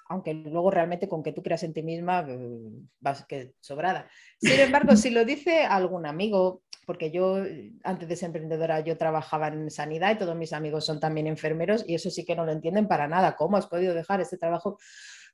aunque 0.10 0.34
luego 0.34 0.70
realmente 0.70 1.08
con 1.08 1.24
que 1.24 1.32
tú 1.32 1.42
creas 1.42 1.64
en 1.64 1.74
ti 1.74 1.82
misma 1.82 2.22
mm, 2.22 2.90
vas 3.00 3.26
que 3.26 3.54
sobrada. 3.60 4.08
Sin 4.40 4.60
embargo, 4.60 4.96
si 4.96 5.10
lo 5.10 5.26
dice 5.26 5.64
algún 5.64 6.06
amigo, 6.06 6.62
porque 6.86 7.12
yo 7.12 7.38
antes 7.84 8.08
de 8.10 8.16
ser 8.16 8.28
emprendedora 8.28 8.82
yo 8.82 8.98
trabajaba 8.98 9.48
en 9.48 9.72
sanidad 9.72 10.12
y 10.12 10.18
todos 10.20 10.36
mis 10.36 10.54
amigos 10.54 10.86
son 10.86 11.00
también 11.00 11.28
enfermeros 11.28 11.84
y 11.88 11.96
eso 11.96 12.10
sí 12.10 12.26
que 12.26 12.36
no 12.36 12.46
lo 12.46 12.52
entienden 12.52 12.88
para 12.88 13.08
nada. 13.08 13.36
¿Cómo 13.36 13.58
has 13.58 13.68
podido 13.68 13.94
dejar 13.94 14.22
este 14.22 14.38
trabajo? 14.38 14.78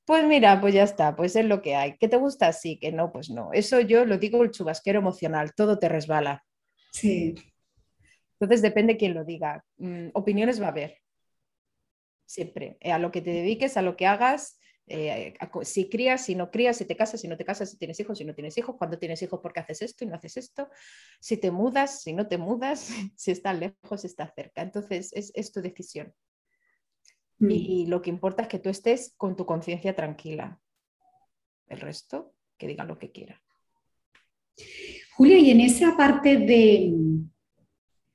Pues 0.09 0.25
mira, 0.25 0.59
pues 0.59 0.73
ya 0.73 0.81
está, 0.81 1.15
pues 1.15 1.35
es 1.35 1.45
lo 1.45 1.61
que 1.61 1.75
hay. 1.75 1.95
¿Qué 1.99 2.07
te 2.07 2.17
gusta? 2.17 2.51
Sí, 2.51 2.79
que 2.79 2.91
no, 2.91 3.11
pues 3.11 3.29
no. 3.29 3.53
Eso 3.53 3.79
yo 3.79 4.05
lo 4.05 4.17
digo 4.17 4.41
el 4.41 4.49
chubasquero 4.49 4.97
emocional, 4.97 5.53
todo 5.53 5.77
te 5.77 5.87
resbala. 5.87 6.43
Sí. 6.91 7.35
Entonces 8.39 8.63
depende 8.63 8.97
quién 8.97 9.13
lo 9.13 9.23
diga. 9.23 9.63
Mm, 9.77 10.07
opiniones 10.15 10.59
va 10.59 10.65
a 10.65 10.69
haber. 10.69 10.97
Siempre. 12.25 12.79
A 12.91 12.97
lo 12.97 13.11
que 13.11 13.21
te 13.21 13.29
dediques, 13.29 13.77
a 13.77 13.83
lo 13.83 13.95
que 13.95 14.07
hagas, 14.07 14.59
eh, 14.87 15.35
si 15.61 15.89
crías, 15.91 16.25
si 16.25 16.33
no 16.33 16.49
crías, 16.49 16.77
si 16.77 16.85
te 16.85 16.95
casas, 16.95 17.21
si 17.21 17.27
no 17.27 17.37
te 17.37 17.45
casas, 17.45 17.69
si 17.69 17.77
tienes 17.77 17.99
hijos, 17.99 18.17
si 18.17 18.25
no 18.25 18.33
tienes 18.33 18.57
hijos, 18.57 18.77
cuando 18.79 18.97
tienes 18.97 19.21
hijos, 19.21 19.39
porque 19.43 19.59
haces 19.59 19.83
esto 19.83 20.05
y 20.05 20.07
no 20.07 20.15
haces 20.15 20.37
esto, 20.37 20.71
si 21.19 21.37
te 21.37 21.51
mudas, 21.51 22.01
si 22.01 22.13
no 22.13 22.27
te 22.27 22.39
mudas, 22.39 22.89
si 23.15 23.29
estás 23.29 23.59
lejos, 23.59 24.01
si 24.01 24.07
estás 24.07 24.33
cerca. 24.33 24.63
Entonces, 24.63 25.11
es, 25.13 25.51
tu 25.51 25.61
decisión. 25.61 26.15
Mm. 27.39 27.52
Y 27.52 27.86
lo 27.88 28.02
que 28.02 28.10
importa 28.10 28.43
es 28.43 28.47
que 28.47 28.60
tú 28.60 28.69
estés 28.69 29.13
con 29.17 29.36
tu 29.36 29.45
conciencia 29.45 29.95
tranquila. 29.95 30.60
El 31.67 31.80
resto, 31.80 32.34
que 32.58 32.67
diga 32.67 32.84
lo 32.84 32.97
que 32.97 33.12
quiera. 33.12 33.41
Julia, 35.15 35.38
y 35.38 35.52
en 35.52 35.62
esa 35.62 35.95
parte 35.97 36.38
de, 36.38 36.93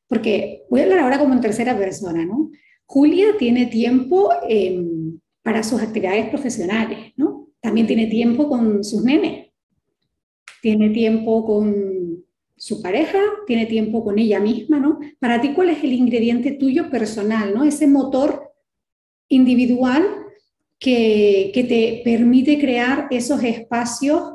porque 0.07 0.65
voy 0.71 0.81
a 0.81 0.85
hablar 0.85 1.01
ahora 1.01 1.19
como 1.19 1.35
en 1.35 1.41
tercera 1.41 1.77
persona, 1.77 2.25
¿no? 2.25 2.51
Julia 2.87 3.37
tiene 3.39 3.67
tiempo 3.67 4.31
para 5.43 5.63
sus 5.63 5.83
actividades 5.83 6.29
profesionales, 6.29 7.13
¿no? 7.17 7.49
También 7.61 7.87
tiene 7.87 8.07
tiempo 8.07 8.49
con 8.49 8.85
sus 8.85 9.03
nenes, 9.03 9.51
tiene 10.61 10.91
tiempo 10.91 11.47
con 11.47 12.25
su 12.57 12.81
pareja, 12.81 13.21
tiene 13.47 13.67
tiempo 13.67 14.05
con 14.05 14.19
ella 14.19 14.41
misma, 14.41 14.79
¿no? 14.79 14.99
Para 15.19 15.41
ti, 15.41 15.53
¿cuál 15.55 15.71
es 15.71 15.83
el 15.83 15.93
ingrediente 15.93 16.53
tuyo 16.53 16.91
personal, 16.91 17.55
¿no? 17.55 17.65
Ese 17.65 17.87
motor 17.87 18.43
individual 19.29 20.25
que, 20.79 21.51
te 21.55 22.03
permite 22.05 22.59
crear 22.59 23.09
esos 23.11 23.43
espacios 23.43 24.35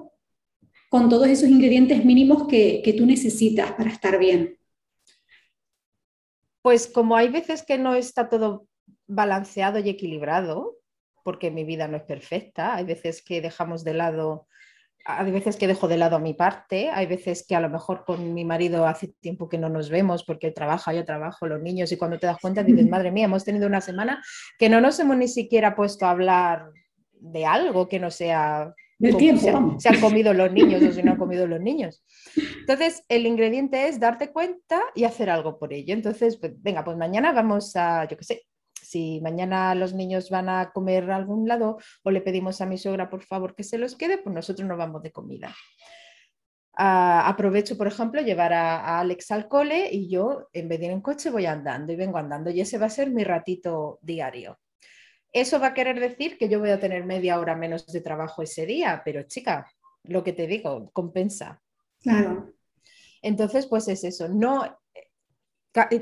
con 0.89 1.09
todos 1.09 1.27
esos 1.27 1.49
ingredientes 1.49 2.03
mínimos 2.03 2.47
que, 2.47 2.81
que 2.83 2.93
tú 2.93 3.05
necesitas 3.05 3.73
para 3.73 3.91
estar 3.91 4.17
bien. 4.17 4.57
Pues 6.61 6.87
como 6.87 7.15
hay 7.15 7.29
veces 7.29 7.63
que 7.63 7.77
no 7.77 7.95
está 7.95 8.29
todo 8.29 8.67
balanceado 9.07 9.79
y 9.79 9.89
equilibrado, 9.89 10.77
porque 11.23 11.51
mi 11.51 11.63
vida 11.63 11.87
no 11.87 11.97
es 11.97 12.03
perfecta, 12.03 12.75
hay 12.75 12.85
veces 12.85 13.21
que 13.21 13.41
dejamos 13.41 13.83
de 13.83 13.93
lado, 13.93 14.47
hay 15.05 15.31
veces 15.31 15.55
que 15.55 15.67
dejo 15.67 15.87
de 15.87 15.97
lado 15.97 16.17
a 16.17 16.19
mi 16.19 16.33
parte, 16.33 16.89
hay 16.89 17.05
veces 17.05 17.45
que 17.47 17.55
a 17.55 17.61
lo 17.61 17.69
mejor 17.69 18.03
con 18.05 18.33
mi 18.33 18.45
marido 18.45 18.85
hace 18.85 19.07
tiempo 19.07 19.49
que 19.49 19.57
no 19.57 19.69
nos 19.69 19.89
vemos 19.89 20.23
porque 20.23 20.47
él 20.47 20.53
trabaja, 20.53 20.93
yo 20.93 21.05
trabajo, 21.05 21.47
los 21.47 21.61
niños, 21.61 21.91
y 21.91 21.97
cuando 21.97 22.19
te 22.19 22.27
das 22.27 22.37
cuenta 22.39 22.63
dices, 22.63 22.87
madre 22.87 23.11
mía, 23.11 23.25
hemos 23.25 23.45
tenido 23.45 23.67
una 23.67 23.81
semana 23.81 24.23
que 24.57 24.69
no 24.69 24.81
nos 24.81 24.99
hemos 24.99 25.17
ni 25.17 25.27
siquiera 25.27 25.75
puesto 25.75 26.05
a 26.05 26.11
hablar 26.11 26.71
de 27.13 27.45
algo 27.45 27.87
que 27.87 27.99
no 27.99 28.11
sea 28.11 28.73
del 28.99 29.15
tiempo. 29.15 29.77
Se, 29.79 29.89
han 29.89 30.01
comido 30.01 30.33
los 30.33 30.51
niños 30.51 30.83
o 30.83 30.91
si 30.91 31.01
no 31.01 31.13
han 31.13 31.17
comido 31.17 31.47
los 31.47 31.61
niños. 31.61 32.03
Entonces, 32.59 33.03
el 33.07 33.25
ingrediente 33.25 33.87
es 33.87 33.99
darte 33.99 34.31
cuenta 34.31 34.81
y 34.93 35.05
hacer 35.05 35.29
algo 35.29 35.57
por 35.57 35.73
ello. 35.73 35.93
Entonces, 35.93 36.37
pues, 36.37 36.53
venga, 36.61 36.83
pues 36.83 36.97
mañana 36.97 37.31
vamos 37.31 37.75
a, 37.75 38.05
yo 38.07 38.17
qué 38.17 38.23
sé, 38.23 38.43
si 38.81 39.21
mañana 39.21 39.75
los 39.75 39.93
niños 39.93 40.29
van 40.29 40.49
a 40.49 40.71
comer 40.71 41.09
a 41.11 41.15
algún 41.15 41.47
lado 41.47 41.77
o 42.03 42.11
le 42.11 42.21
pedimos 42.21 42.61
a 42.61 42.65
mi 42.65 42.77
suegra 42.77 43.09
por 43.09 43.23
favor 43.23 43.55
que 43.55 43.63
se 43.63 43.77
los 43.77 43.95
quede, 43.95 44.17
pues 44.17 44.33
nosotros 44.33 44.67
nos 44.67 44.77
vamos 44.77 45.01
de 45.03 45.11
comida. 45.11 45.53
Ah, 46.81 47.27
aprovecho, 47.27 47.77
por 47.77 47.87
ejemplo, 47.87 48.21
llevar 48.21 48.53
a, 48.53 48.99
Alex 48.99 49.31
al 49.31 49.49
cole 49.49 49.89
y 49.91 50.09
yo, 50.09 50.47
en 50.53 50.69
vez 50.69 50.79
de 50.79 50.85
ir 50.85 50.91
en 50.91 51.01
coche, 51.01 51.29
voy 51.29 51.45
andando 51.45 51.91
y 51.91 51.97
vengo 51.97 52.17
andando 52.17 52.49
y 52.49 52.61
ese 52.61 52.77
va 52.77 52.85
a 52.85 52.89
ser 52.89 53.11
mi 53.11 53.23
ratito 53.23 53.99
diario. 54.01 54.57
Eso 55.33 55.59
va 55.59 55.67
a 55.67 55.73
querer 55.73 55.99
decir 55.99 56.37
que 56.37 56.47
yo 56.47 56.59
voy 56.59 56.69
a 56.69 56.79
tener 56.79 57.05
media 57.05 57.39
hora 57.39 57.55
menos 57.55 57.85
de 57.85 58.01
trabajo 58.01 58.41
ese 58.41 58.65
día, 58.65 59.01
pero 59.03 59.23
chica, 59.23 59.69
lo 60.03 60.23
que 60.23 60.33
te 60.33 60.47
digo, 60.47 60.89
compensa. 60.91 61.61
Claro. 62.01 62.53
Entonces, 63.21 63.67
pues 63.67 63.87
es 63.89 64.03
eso, 64.05 64.29
no 64.29 64.79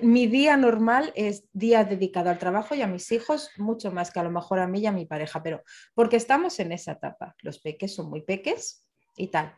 mi 0.04 0.28
día 0.28 0.58
normal 0.58 1.12
es 1.16 1.48
día 1.54 1.84
dedicado 1.84 2.30
al 2.30 2.40
trabajo 2.40 2.76
y 2.76 2.82
a 2.82 2.88
mis 2.88 3.12
hijos, 3.12 3.52
mucho 3.58 3.92
más 3.92 4.12
que 4.12 4.20
a 4.20 4.24
lo 4.24 4.32
mejor 4.32 4.60
a 4.60 4.68
mí 4.68 4.80
y 4.80 4.86
a 4.86 4.92
mi 4.92 5.06
pareja, 5.06 5.44
pero 5.44 5.64
porque 5.94 6.16
estamos 6.16 6.60
en 6.60 6.72
esa 6.72 6.94
etapa. 6.94 7.36
Los 7.42 7.60
peques 7.60 7.94
son 7.94 8.10
muy 8.10 8.22
peques 8.22 8.88
y 9.16 9.28
tal. 9.28 9.56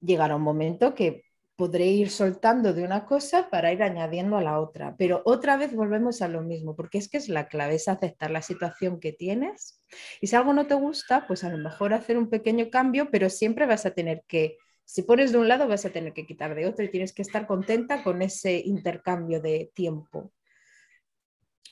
Llegará 0.00 0.36
un 0.36 0.42
momento 0.42 0.94
que 0.94 1.24
podré 1.56 1.86
ir 1.86 2.10
soltando 2.10 2.74
de 2.74 2.84
una 2.84 3.06
cosa 3.06 3.48
para 3.48 3.72
ir 3.72 3.82
añadiendo 3.82 4.36
a 4.36 4.42
la 4.42 4.60
otra, 4.60 4.94
pero 4.98 5.22
otra 5.24 5.56
vez 5.56 5.74
volvemos 5.74 6.20
a 6.20 6.28
lo 6.28 6.42
mismo, 6.42 6.76
porque 6.76 6.98
es 6.98 7.08
que 7.08 7.16
es 7.16 7.30
la 7.30 7.48
clave, 7.48 7.76
es 7.76 7.88
aceptar 7.88 8.30
la 8.30 8.42
situación 8.42 9.00
que 9.00 9.12
tienes 9.12 9.82
y 10.20 10.26
si 10.26 10.36
algo 10.36 10.52
no 10.52 10.66
te 10.66 10.74
gusta, 10.74 11.26
pues 11.26 11.44
a 11.44 11.48
lo 11.48 11.56
mejor 11.56 11.94
hacer 11.94 12.18
un 12.18 12.28
pequeño 12.28 12.68
cambio, 12.70 13.10
pero 13.10 13.30
siempre 13.30 13.64
vas 13.64 13.86
a 13.86 13.92
tener 13.92 14.22
que 14.28 14.58
si 14.86 15.02
pones 15.02 15.32
de 15.32 15.38
un 15.38 15.48
lado, 15.48 15.66
vas 15.66 15.84
a 15.84 15.90
tener 15.90 16.12
que 16.12 16.24
quitar 16.24 16.54
de 16.54 16.64
otro 16.64 16.84
y 16.84 16.90
tienes 16.90 17.12
que 17.12 17.22
estar 17.22 17.48
contenta 17.48 18.04
con 18.04 18.22
ese 18.22 18.62
intercambio 18.64 19.42
de 19.42 19.72
tiempo. 19.74 20.30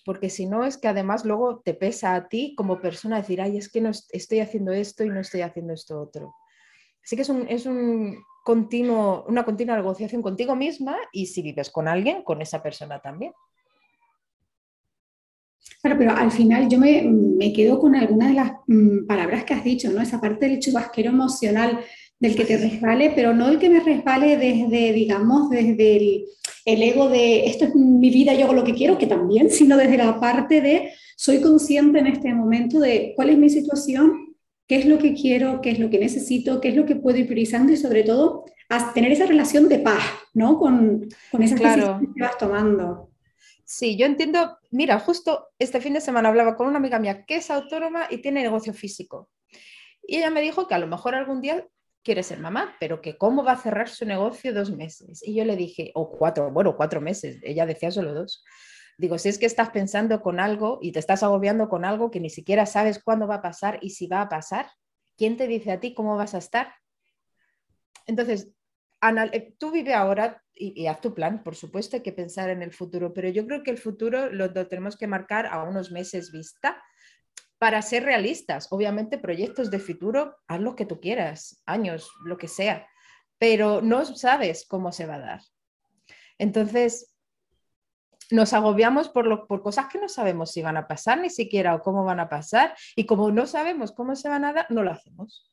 Porque 0.04 0.28
si 0.28 0.46
no, 0.46 0.64
es 0.64 0.76
que 0.76 0.88
además 0.88 1.24
luego 1.24 1.62
te 1.64 1.74
pesa 1.74 2.16
a 2.16 2.28
ti 2.28 2.54
como 2.56 2.80
persona 2.80 3.18
decir, 3.18 3.40
ay, 3.40 3.56
es 3.56 3.70
que 3.70 3.80
no 3.80 3.92
estoy 4.10 4.40
haciendo 4.40 4.72
esto 4.72 5.04
y 5.04 5.10
no 5.10 5.20
estoy 5.20 5.42
haciendo 5.42 5.72
esto 5.72 6.00
otro. 6.00 6.34
Así 7.04 7.14
que 7.14 7.22
es, 7.22 7.28
un, 7.28 7.46
es 7.48 7.66
un 7.66 8.18
continuo, 8.44 9.24
una 9.28 9.44
continua 9.44 9.76
negociación 9.76 10.20
contigo 10.20 10.56
misma 10.56 10.96
y 11.12 11.26
si 11.26 11.40
vives 11.40 11.70
con 11.70 11.86
alguien, 11.86 12.24
con 12.24 12.42
esa 12.42 12.62
persona 12.64 13.00
también. 13.00 13.32
Claro, 15.80 15.96
pero 15.98 16.16
al 16.16 16.32
final 16.32 16.68
yo 16.68 16.78
me, 16.78 17.02
me 17.02 17.52
quedo 17.52 17.78
con 17.78 17.94
algunas 17.94 18.30
de 18.30 18.34
las 18.34 18.52
mm, 18.66 19.06
palabras 19.06 19.44
que 19.44 19.54
has 19.54 19.62
dicho, 19.62 19.90
¿no? 19.90 20.02
Esa 20.02 20.20
parte 20.20 20.48
del 20.48 20.58
chubasquero 20.58 21.10
emocional 21.10 21.80
del 22.24 22.36
que 22.36 22.46
te 22.46 22.56
resbale, 22.56 23.12
pero 23.14 23.34
no 23.34 23.48
el 23.50 23.58
que 23.58 23.68
me 23.68 23.80
resbale 23.80 24.38
desde, 24.38 24.94
digamos, 24.94 25.50
desde 25.50 25.96
el, 25.96 26.24
el, 26.64 26.82
ego 26.82 27.10
de 27.10 27.44
esto 27.46 27.66
es 27.66 27.74
mi 27.74 28.08
vida, 28.08 28.32
yo 28.32 28.44
hago 28.44 28.54
lo 28.54 28.64
que 28.64 28.74
quiero, 28.74 28.96
que 28.96 29.06
también, 29.06 29.50
sino 29.50 29.76
desde 29.76 29.98
la 29.98 30.18
parte 30.18 30.62
de 30.62 30.90
soy 31.16 31.42
consciente 31.42 31.98
en 31.98 32.06
este 32.06 32.32
momento 32.32 32.80
de 32.80 33.12
cuál 33.14 33.28
es 33.28 33.36
mi 33.36 33.50
situación, 33.50 34.34
qué 34.66 34.76
es 34.76 34.86
lo 34.86 34.98
que 34.98 35.12
quiero, 35.12 35.60
qué 35.60 35.70
es 35.70 35.78
lo 35.78 35.90
que 35.90 35.98
necesito, 35.98 36.62
qué 36.62 36.68
es 36.68 36.76
lo 36.76 36.86
que 36.86 36.96
puedo 36.96 37.18
ir 37.18 37.26
priorizando 37.26 37.72
y 37.72 37.76
sobre 37.76 38.04
todo 38.04 38.46
a 38.70 38.94
tener 38.94 39.12
esa 39.12 39.26
relación 39.26 39.68
de 39.68 39.80
paz, 39.80 40.02
¿no? 40.32 40.58
Con, 40.58 41.06
con 41.30 41.42
esas 41.42 41.60
claro. 41.60 42.00
que 42.00 42.22
vas 42.22 42.38
tomando. 42.38 43.10
Sí, 43.66 43.98
yo 43.98 44.06
entiendo, 44.06 44.56
mira, 44.70 44.98
justo 44.98 45.48
este 45.58 45.78
fin 45.82 45.92
de 45.92 46.00
semana 46.00 46.30
hablaba 46.30 46.56
con 46.56 46.68
una 46.68 46.78
amiga 46.78 46.98
mía 46.98 47.26
que 47.26 47.36
es 47.36 47.50
autónoma 47.50 48.06
y 48.10 48.18
tiene 48.18 48.42
negocio 48.42 48.72
físico. 48.72 49.28
Y 50.06 50.16
ella 50.16 50.30
me 50.30 50.40
dijo 50.40 50.66
que 50.66 50.74
a 50.74 50.78
lo 50.78 50.86
mejor 50.86 51.14
algún 51.14 51.42
día 51.42 51.66
quiere 52.04 52.22
ser 52.22 52.38
mamá, 52.38 52.76
pero 52.78 53.00
que 53.00 53.16
cómo 53.16 53.42
va 53.42 53.52
a 53.52 53.56
cerrar 53.56 53.88
su 53.88 54.04
negocio 54.04 54.52
dos 54.52 54.70
meses. 54.70 55.22
Y 55.26 55.34
yo 55.34 55.44
le 55.44 55.56
dije, 55.56 55.90
o 55.94 56.10
cuatro, 56.10 56.52
bueno, 56.52 56.76
cuatro 56.76 57.00
meses, 57.00 57.38
ella 57.42 57.66
decía 57.66 57.90
solo 57.90 58.12
dos. 58.12 58.44
Digo, 58.98 59.18
si 59.18 59.30
es 59.30 59.38
que 59.38 59.46
estás 59.46 59.70
pensando 59.70 60.20
con 60.20 60.38
algo 60.38 60.78
y 60.80 60.92
te 60.92 61.00
estás 61.00 61.22
agobiando 61.22 61.68
con 61.68 61.84
algo 61.84 62.10
que 62.10 62.20
ni 62.20 62.30
siquiera 62.30 62.66
sabes 62.66 63.02
cuándo 63.02 63.26
va 63.26 63.36
a 63.36 63.42
pasar 63.42 63.78
y 63.80 63.90
si 63.90 64.06
va 64.06 64.20
a 64.20 64.28
pasar, 64.28 64.70
¿quién 65.16 65.36
te 65.36 65.48
dice 65.48 65.72
a 65.72 65.80
ti 65.80 65.94
cómo 65.94 66.16
vas 66.16 66.34
a 66.34 66.38
estar? 66.38 66.74
Entonces, 68.06 68.52
eh, 69.32 69.54
tú 69.58 69.72
vive 69.72 69.94
ahora 69.94 70.42
y, 70.54 70.86
haz 70.86 71.00
tu 71.00 71.14
plan, 71.14 71.42
por 71.42 71.56
supuesto 71.56 71.96
hay 71.96 72.02
que 72.02 72.12
pensar 72.12 72.50
en 72.50 72.62
el 72.62 72.72
futuro, 72.72 73.12
pero 73.12 73.28
yo 73.30 73.44
creo 73.46 73.64
que 73.64 73.72
el 73.72 73.78
futuro 73.78 74.30
lo 74.30 74.52
tenemos 74.68 74.96
que 74.96 75.08
marcar 75.08 75.46
a 75.46 75.64
unos 75.64 75.90
meses 75.90 76.30
vista 76.30 76.80
para 77.58 77.82
ser 77.82 78.04
realistas. 78.04 78.68
Obviamente, 78.70 79.18
proyectos 79.18 79.70
de 79.70 79.78
futuro, 79.78 80.36
haz 80.46 80.60
lo 80.60 80.76
que 80.76 80.86
tú 80.86 81.00
quieras, 81.00 81.62
años, 81.66 82.10
lo 82.24 82.36
que 82.36 82.48
sea, 82.48 82.86
pero 83.38 83.80
no 83.80 84.04
sabes 84.04 84.66
cómo 84.68 84.92
se 84.92 85.06
va 85.06 85.16
a 85.16 85.20
dar. 85.20 85.40
Entonces, 86.38 87.14
nos 88.30 88.52
agobiamos 88.52 89.08
por, 89.08 89.46
por 89.46 89.62
cosas 89.62 89.86
que 89.88 90.00
no 90.00 90.08
sabemos 90.08 90.52
si 90.52 90.62
van 90.62 90.76
a 90.76 90.88
pasar 90.88 91.20
ni 91.20 91.30
siquiera 91.30 91.74
o 91.74 91.82
cómo 91.82 92.04
van 92.04 92.20
a 92.20 92.28
pasar, 92.28 92.74
y 92.96 93.06
como 93.06 93.30
no 93.30 93.46
sabemos 93.46 93.92
cómo 93.92 94.16
se 94.16 94.28
van 94.28 94.44
a 94.44 94.52
dar, 94.52 94.66
no 94.70 94.82
lo 94.82 94.90
hacemos. 94.90 95.50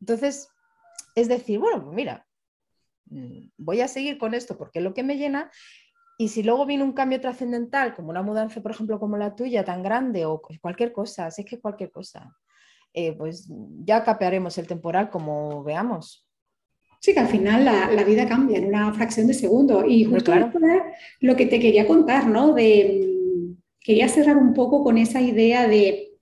Entonces, 0.00 0.48
es 1.14 1.28
decir, 1.28 1.58
bueno, 1.58 1.90
mira, 1.92 2.26
mm, 3.06 3.50
voy 3.56 3.80
a 3.80 3.88
seguir 3.88 4.18
con 4.18 4.34
esto 4.34 4.56
porque 4.56 4.78
es 4.78 4.84
lo 4.84 4.94
que 4.94 5.02
me 5.02 5.16
llena 5.16 5.50
y 6.20 6.28
si 6.28 6.42
luego 6.42 6.66
viene 6.66 6.82
un 6.82 6.92
cambio 6.92 7.20
trascendental, 7.20 7.94
como 7.94 8.10
una 8.10 8.22
mudanza, 8.22 8.60
por 8.60 8.72
ejemplo, 8.72 8.98
como 8.98 9.16
la 9.16 9.36
tuya, 9.36 9.64
tan 9.64 9.84
grande, 9.84 10.26
o 10.26 10.42
cualquier 10.60 10.92
cosa, 10.92 11.30
si 11.30 11.42
es 11.42 11.48
que 11.48 11.60
cualquier 11.60 11.92
cosa, 11.92 12.36
eh, 12.92 13.12
pues 13.12 13.48
ya 13.84 14.02
capearemos 14.02 14.58
el 14.58 14.66
temporal 14.66 15.10
como 15.10 15.62
veamos. 15.62 16.26
Sí, 17.00 17.14
que 17.14 17.20
al 17.20 17.28
final 17.28 17.64
la, 17.64 18.02
vida 18.02 18.26
cambia 18.26 18.58
en 18.58 18.66
una 18.66 18.92
fracción 18.92 19.28
de 19.28 19.34
segundo. 19.34 19.84
Y 19.86 20.04
justo 20.04 20.32
claro. 20.32 20.50
lo 21.20 21.36
que 21.36 21.46
te 21.46 21.60
quería 21.60 21.86
contar, 21.86 22.26
¿no? 22.26 22.52
De, 22.52 23.54
quería 23.78 24.08
cerrar 24.08 24.38
un 24.38 24.54
poco 24.54 24.82
con 24.82 24.98
esa 24.98 25.20
idea 25.20 25.68
de 25.68 26.16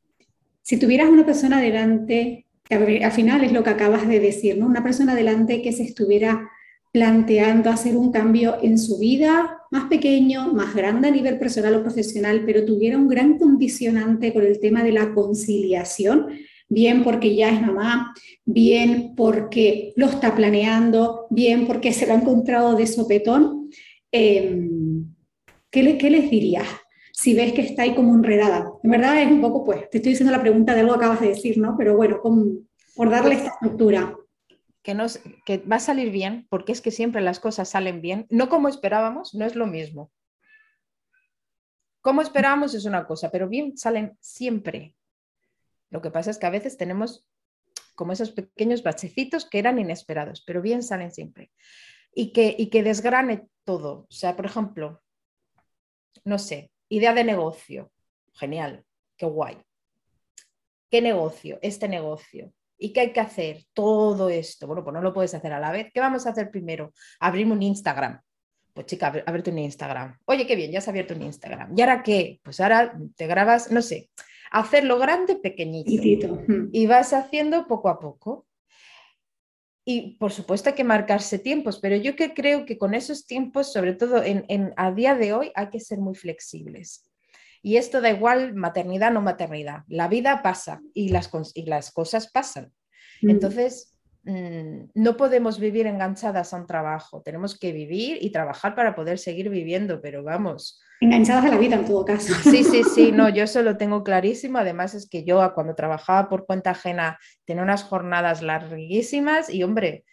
si 0.61 0.79
tuvieras 0.79 1.09
una 1.09 1.25
persona 1.25 1.59
delante, 1.59 2.47
que 2.65 3.03
al 3.03 3.13
final 3.13 3.45
es 3.45 3.53
lo 3.53 3.65
que 3.65 3.71
acabas 3.71 4.07
de 4.07 4.21
decir, 4.21 4.59
¿no? 4.59 4.67
Una 4.67 4.83
persona 4.83 5.15
delante 5.15 5.63
que 5.63 5.73
se 5.73 5.85
estuviera 5.85 6.51
planteando 6.93 7.71
hacer 7.71 7.97
un 7.97 8.13
cambio 8.13 8.59
en 8.61 8.79
su 8.79 8.99
vida, 8.99 9.56
más 9.77 9.89
pequeño, 9.89 10.53
más 10.55 10.75
grande 10.75 11.09
a 11.09 11.11
nivel 11.11 11.39
personal 11.39 11.75
o 11.75 11.83
profesional, 11.83 12.43
pero 12.47 12.65
tuviera 12.65 12.97
un 12.97 13.09
gran 13.09 13.39
condicionante 13.39 14.33
con 14.33 14.43
el 14.43 14.59
tema 14.59 14.83
de 14.83 14.93
la 14.93 15.13
conciliación, 15.13 16.29
bien 16.69 17.05
porque 17.05 17.37
ya 17.37 17.51
es 17.51 17.61
mamá, 17.61 18.15
bien 18.47 19.15
porque 19.15 19.93
lo 19.97 20.07
está 20.07 20.35
planeando, 20.35 21.27
bien 21.29 21.67
porque 21.67 21.93
se 21.93 22.07
lo 22.07 22.15
ha 22.15 22.17
encontrado 22.17 22.75
de 22.75 22.87
sopetón, 22.87 23.71
em, 24.11 25.05
¿qué, 25.71 25.83
les 25.83 26.31
dirías? 26.31 26.69
Si 27.13 27.35
ves 27.35 27.53
que 27.53 27.63
está 27.63 27.83
ahí 27.83 27.95
como 27.95 28.15
enredada. 28.15 28.71
En 28.83 28.91
verdad 28.91 29.21
es 29.23 29.31
un 29.31 29.43
poco, 29.43 29.63
pues, 29.65 29.91
te 29.91 29.99
estoy 29.99 30.13
diciendo 30.13 30.33
la 30.33 30.41
pregunta 30.41 30.75
de 30.75 30.81
algo 30.81 30.95
que 30.95 31.05
acabas 31.05 31.21
de 31.21 31.29
decir, 31.29 31.59
¿no? 31.59 31.75
Pero 31.77 31.97
bueno, 31.97 32.21
por 32.95 33.11
darle 33.11 33.35
esta 33.35 33.51
estructura 33.51 34.15
que, 35.45 35.59
va 35.59 35.77
a 35.77 35.81
salir 35.81 36.13
bien, 36.13 36.47
porque 36.49 36.71
es 36.71 36.81
que 36.81 36.93
siempre 36.93 37.21
las 37.21 37.41
cosas 37.41 37.69
salen 37.69 38.01
bien, 38.01 38.27
no 38.31 38.49
como 38.49 38.69
esperábamos, 38.69 39.35
no 39.35 39.45
es 39.45 39.57
lo 39.57 39.67
mismo. 39.67 40.13
Como 42.01 42.23
esperábamos 42.23 42.73
es 42.75 42.85
una 42.85 43.05
cosa, 43.05 43.33
pero 43.33 43.49
bien 43.49 43.77
salen 43.77 44.17
siempre. 44.21 44.95
Lo 45.91 46.01
que 46.01 46.13
pasa 46.13 46.31
es 46.31 46.39
que 46.39 46.47
a 46.47 46.51
veces 46.51 46.77
tenemos 46.77 47.27
como 47.97 48.13
esos 48.13 48.31
pequeños 48.31 48.85
bachecitos 48.85 49.45
que 49.45 49.59
eran 49.59 49.81
inesperados, 49.81 50.45
pero 50.47 50.63
bien 50.63 50.85
salen 50.85 51.11
siempre. 51.11 51.51
Y 52.15 52.33
que, 52.33 52.55
y 52.57 52.71
que 52.71 52.85
desgrane 52.85 53.49
todo. 53.65 54.07
O 54.09 54.13
sea, 54.13 54.37
por 54.37 54.47
ejemplo, 54.47 55.03
no 56.25 56.39
sé, 56.39 56.71
idea 56.89 57.13
de 57.13 57.25
negocio. 57.25 57.91
Genial, 58.35 58.85
qué 59.17 59.27
guay. 59.27 59.59
¿Qué 60.91 61.03
negocio? 61.03 61.59
Este 61.61 61.89
negocio. 61.89 62.53
¿Y 62.79 62.93
qué 62.93 63.01
hay 63.01 63.13
que 63.13 63.21
hacer? 63.21 63.65
Todo 63.73 64.29
esto. 64.29 64.67
Bueno, 64.67 64.85
pues 64.85 64.95
no 64.95 65.01
lo 65.01 65.13
puedes 65.13 65.35
hacer 65.35 65.53
a 65.53 65.61
la 65.61 65.73
vez. 65.73 65.89
¿Qué 65.93 66.01
vamos 66.01 66.27
a 66.27 66.31
hacer 66.31 66.51
primero? 66.51 66.93
Abrir 67.21 67.47
un 67.51 67.63
Instagram. 67.63 68.21
Pues 68.75 68.87
chica, 68.87 69.07
abrirte 69.25 69.51
un 69.51 69.59
Instagram. 69.59 70.19
Oye, 70.27 70.47
qué 70.47 70.55
bien, 70.55 70.71
ya 70.71 70.79
has 70.79 70.89
abierto 70.89 71.15
un 71.15 71.23
Instagram. 71.23 71.73
¿Y 71.77 71.81
ahora 71.81 72.03
qué? 72.03 72.41
Pues 72.43 72.61
ahora 72.61 72.95
te 73.17 73.27
grabas, 73.27 73.71
no 73.71 73.81
sé, 73.81 74.11
hacerlo 74.51 74.99
grande, 74.99 75.37
pequeñito. 75.37 75.91
Y 76.73 76.87
vas 76.87 77.15
haciendo 77.15 77.67
poco 77.67 77.89
a 77.89 77.99
poco. 77.99 78.47
Y 79.89 80.17
por 80.19 80.33
supuesto 80.33 80.69
hay 80.69 80.75
que 80.75 80.85
marcarse 80.85 81.39
tiempos, 81.39 81.79
pero 81.79 81.97
yo 81.97 82.17
que 82.17 82.35
creo 82.35 82.67
que 82.67 82.77
con 82.77 82.93
esos 82.93 83.25
tiempos, 83.25 83.73
sobre 83.73 83.95
todo 83.95 84.21
en, 84.23 84.75
a 84.77 84.91
día 84.93 85.15
de 85.15 85.33
hoy, 85.33 85.53
hay 85.55 85.71
que 85.71 85.79
ser 85.81 85.99
muy 85.99 86.17
flexibles. 86.17 87.09
Y 87.67 87.79
esto 87.79 88.01
da 88.01 88.11
igual 88.11 88.55
maternidad 88.55 89.11
o 89.11 89.15
no 89.15 89.23
maternidad. 89.23 89.83
La 89.89 90.07
vida 90.07 90.41
pasa 90.41 90.81
y 90.95 91.09
las, 91.09 91.29
y 91.53 91.67
las 91.67 91.91
cosas 91.91 92.31
pasan. 92.31 92.73
Mm. 93.23 93.31
Entonces, 93.31 93.99
mm, 94.23 94.91
no 94.95 95.17
podemos 95.17 95.59
vivir 95.59 95.89
enganchadas 95.89 96.55
a 96.55 96.59
un 96.59 96.69
trabajo. 96.69 97.23
Tenemos 97.23 97.59
que 97.59 97.73
vivir 97.73 98.19
y 98.21 98.31
trabajar 98.31 98.77
para 98.77 98.95
poder 98.95 99.19
seguir 99.19 99.51
viviendo, 99.51 100.01
pero 100.01 100.23
vamos. 100.23 100.81
Enganchadas 101.01 101.47
a 101.47 101.49
la 101.49 101.59
vida 101.59 101.75
en 101.75 101.87
todo 101.87 102.05
caso. 102.05 102.33
Sí, 102.45 102.63
sí, 102.63 102.85
sí, 102.85 103.11
no, 103.11 103.29
yo 103.31 103.43
eso 103.43 103.61
lo 103.63 103.77
tengo 103.77 104.05
clarísimo. 104.05 104.59
Además 104.59 104.95
es 104.95 105.09
que 105.11 105.25
yo 105.25 105.53
cuando 105.53 105.75
trabajaba 105.75 106.29
por 106.29 106.47
cuenta 106.47 106.71
ajena 106.71 107.19
tenía 107.47 107.65
unas 107.65 107.83
jornadas 107.83 108.43
larguísimas 108.43 109.51
y 109.51 109.65
hombre, 109.65 110.05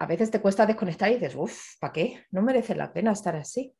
a 0.00 0.06
veces 0.06 0.32
te 0.32 0.40
cuesta 0.40 0.66
desconectar 0.66 1.08
y 1.08 1.14
dices, 1.14 1.36
uff, 1.36 1.78
¿para 1.78 1.92
qué? 1.92 2.24
No 2.32 2.42
merece 2.42 2.74
la 2.74 2.92
pena 2.92 3.12
estar 3.12 3.36
así. 3.36 3.76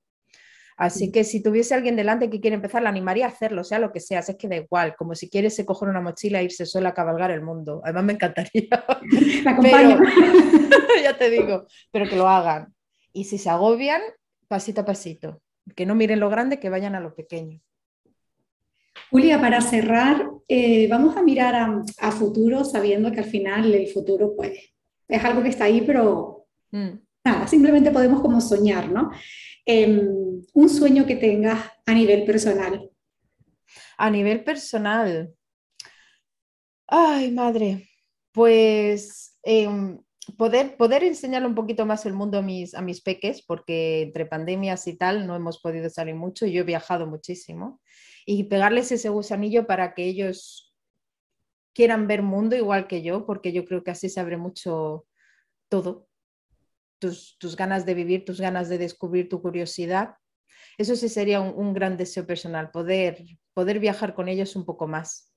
Así 0.76 1.12
que 1.12 1.22
si 1.22 1.42
tuviese 1.42 1.74
alguien 1.74 1.94
delante 1.94 2.28
que 2.28 2.40
quiere 2.40 2.56
empezar, 2.56 2.82
la 2.82 2.88
animaría 2.88 3.26
a 3.26 3.28
hacerlo, 3.28 3.62
sea 3.62 3.78
lo 3.78 3.92
que 3.92 4.00
sea, 4.00 4.20
es 4.20 4.34
que 4.36 4.48
da 4.48 4.56
igual, 4.56 4.96
como 4.96 5.14
si 5.14 5.30
quieres 5.30 5.54
se 5.54 5.64
coger 5.64 5.88
una 5.88 6.00
mochila 6.00 6.40
e 6.40 6.44
irse 6.44 6.66
sola 6.66 6.88
a 6.88 6.94
cabalgar 6.94 7.30
el 7.30 7.42
mundo. 7.42 7.80
Además 7.84 8.04
me 8.04 8.12
encantaría. 8.14 8.68
pero, 9.62 10.00
ya 11.02 11.16
te 11.16 11.30
digo, 11.30 11.66
pero 11.92 12.08
que 12.08 12.16
lo 12.16 12.28
hagan. 12.28 12.74
Y 13.12 13.24
si 13.24 13.38
se 13.38 13.50
agobian, 13.50 14.02
pasito 14.48 14.80
a 14.80 14.84
pasito, 14.84 15.40
que 15.76 15.86
no 15.86 15.94
miren 15.94 16.20
lo 16.20 16.28
grande, 16.28 16.58
que 16.58 16.70
vayan 16.70 16.96
a 16.96 17.00
lo 17.00 17.14
pequeño. 17.14 17.60
Julia, 19.10 19.40
para 19.40 19.60
cerrar, 19.60 20.28
eh, 20.48 20.88
vamos 20.88 21.16
a 21.16 21.22
mirar 21.22 21.54
a, 21.54 22.10
futuro, 22.10 22.64
sabiendo 22.64 23.12
que 23.12 23.20
al 23.20 23.26
final 23.26 23.72
el 23.72 23.86
futuro 23.88 24.34
pues, 24.36 24.74
es 25.06 25.24
algo 25.24 25.42
que 25.42 25.50
está 25.50 25.64
ahí, 25.64 25.82
pero 25.82 26.46
mm. 26.72 26.90
nada, 27.24 27.46
simplemente 27.46 27.92
podemos 27.92 28.20
como 28.20 28.40
soñar, 28.40 28.90
¿no? 28.90 29.10
Em, 29.66 30.42
un 30.52 30.68
sueño 30.68 31.06
que 31.06 31.16
tengas 31.16 31.70
a 31.86 31.94
nivel 31.94 32.24
personal. 32.24 32.90
A 33.96 34.10
nivel 34.10 34.44
personal. 34.44 35.34
Ay, 36.86 37.30
madre. 37.30 37.88
Pues 38.32 39.38
em, 39.42 39.98
poder, 40.36 40.76
poder 40.76 41.04
enseñarle 41.04 41.48
un 41.48 41.54
poquito 41.54 41.86
más 41.86 42.04
el 42.04 42.12
mundo 42.12 42.38
a 42.38 42.42
mis, 42.42 42.74
a 42.74 42.82
mis 42.82 43.00
peques, 43.00 43.42
porque 43.42 44.02
entre 44.02 44.26
pandemias 44.26 44.86
y 44.86 44.96
tal 44.96 45.26
no 45.26 45.34
hemos 45.34 45.60
podido 45.60 45.88
salir 45.88 46.14
mucho. 46.14 46.46
Yo 46.46 46.60
he 46.60 46.64
viajado 46.64 47.06
muchísimo. 47.06 47.80
Y 48.26 48.44
pegarles 48.44 48.92
ese 48.92 49.08
gusanillo 49.08 49.66
para 49.66 49.94
que 49.94 50.04
ellos 50.04 50.74
quieran 51.74 52.06
ver 52.06 52.22
mundo 52.22 52.54
igual 52.56 52.86
que 52.86 53.02
yo, 53.02 53.26
porque 53.26 53.52
yo 53.52 53.64
creo 53.64 53.82
que 53.82 53.90
así 53.90 54.08
se 54.08 54.20
abre 54.20 54.36
mucho 54.36 55.06
todo. 55.68 56.08
Tus, 57.04 57.36
tus 57.38 57.54
ganas 57.54 57.84
de 57.84 57.92
vivir, 57.92 58.24
tus 58.24 58.40
ganas 58.40 58.70
de 58.70 58.78
descubrir, 58.78 59.28
tu 59.28 59.42
curiosidad. 59.42 60.14
Eso 60.78 60.96
sí 60.96 61.10
sería 61.10 61.42
un, 61.42 61.52
un 61.54 61.74
gran 61.74 61.98
deseo 61.98 62.26
personal, 62.26 62.70
poder, 62.70 63.22
poder 63.52 63.78
viajar 63.78 64.14
con 64.14 64.28
ellos 64.28 64.56
un 64.56 64.64
poco 64.64 64.86
más. 64.86 65.30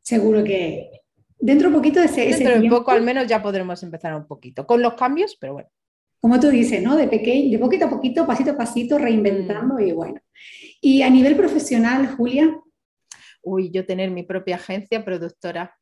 Seguro 0.00 0.44
que 0.44 1.02
dentro 1.38 1.70
de 1.70 1.76
poquito 1.76 1.98
de 1.98 2.06
ese, 2.06 2.26
dentro 2.26 2.60
de 2.60 2.68
poco 2.68 2.92
al 2.92 3.02
menos 3.02 3.26
ya 3.26 3.42
podremos 3.42 3.82
empezar 3.82 4.14
un 4.14 4.26
poquito 4.28 4.64
con 4.64 4.80
los 4.80 4.94
cambios, 4.94 5.36
pero 5.40 5.54
bueno. 5.54 5.68
Como 6.20 6.38
tú 6.38 6.50
dices, 6.50 6.82
¿no? 6.82 6.96
De 6.96 7.08
pequeño, 7.08 7.50
de 7.50 7.58
poquito 7.58 7.86
a 7.86 7.90
poquito, 7.90 8.26
pasito 8.26 8.52
a 8.52 8.56
pasito, 8.56 8.96
reinventando 8.96 9.74
mm. 9.74 9.80
y 9.80 9.92
bueno. 9.92 10.20
Y 10.80 11.02
a 11.02 11.10
nivel 11.10 11.36
profesional, 11.36 12.14
Julia, 12.16 12.56
uy, 13.42 13.70
yo 13.70 13.84
tener 13.84 14.10
mi 14.10 14.22
propia 14.22 14.56
agencia 14.56 15.04
productora. 15.04 15.77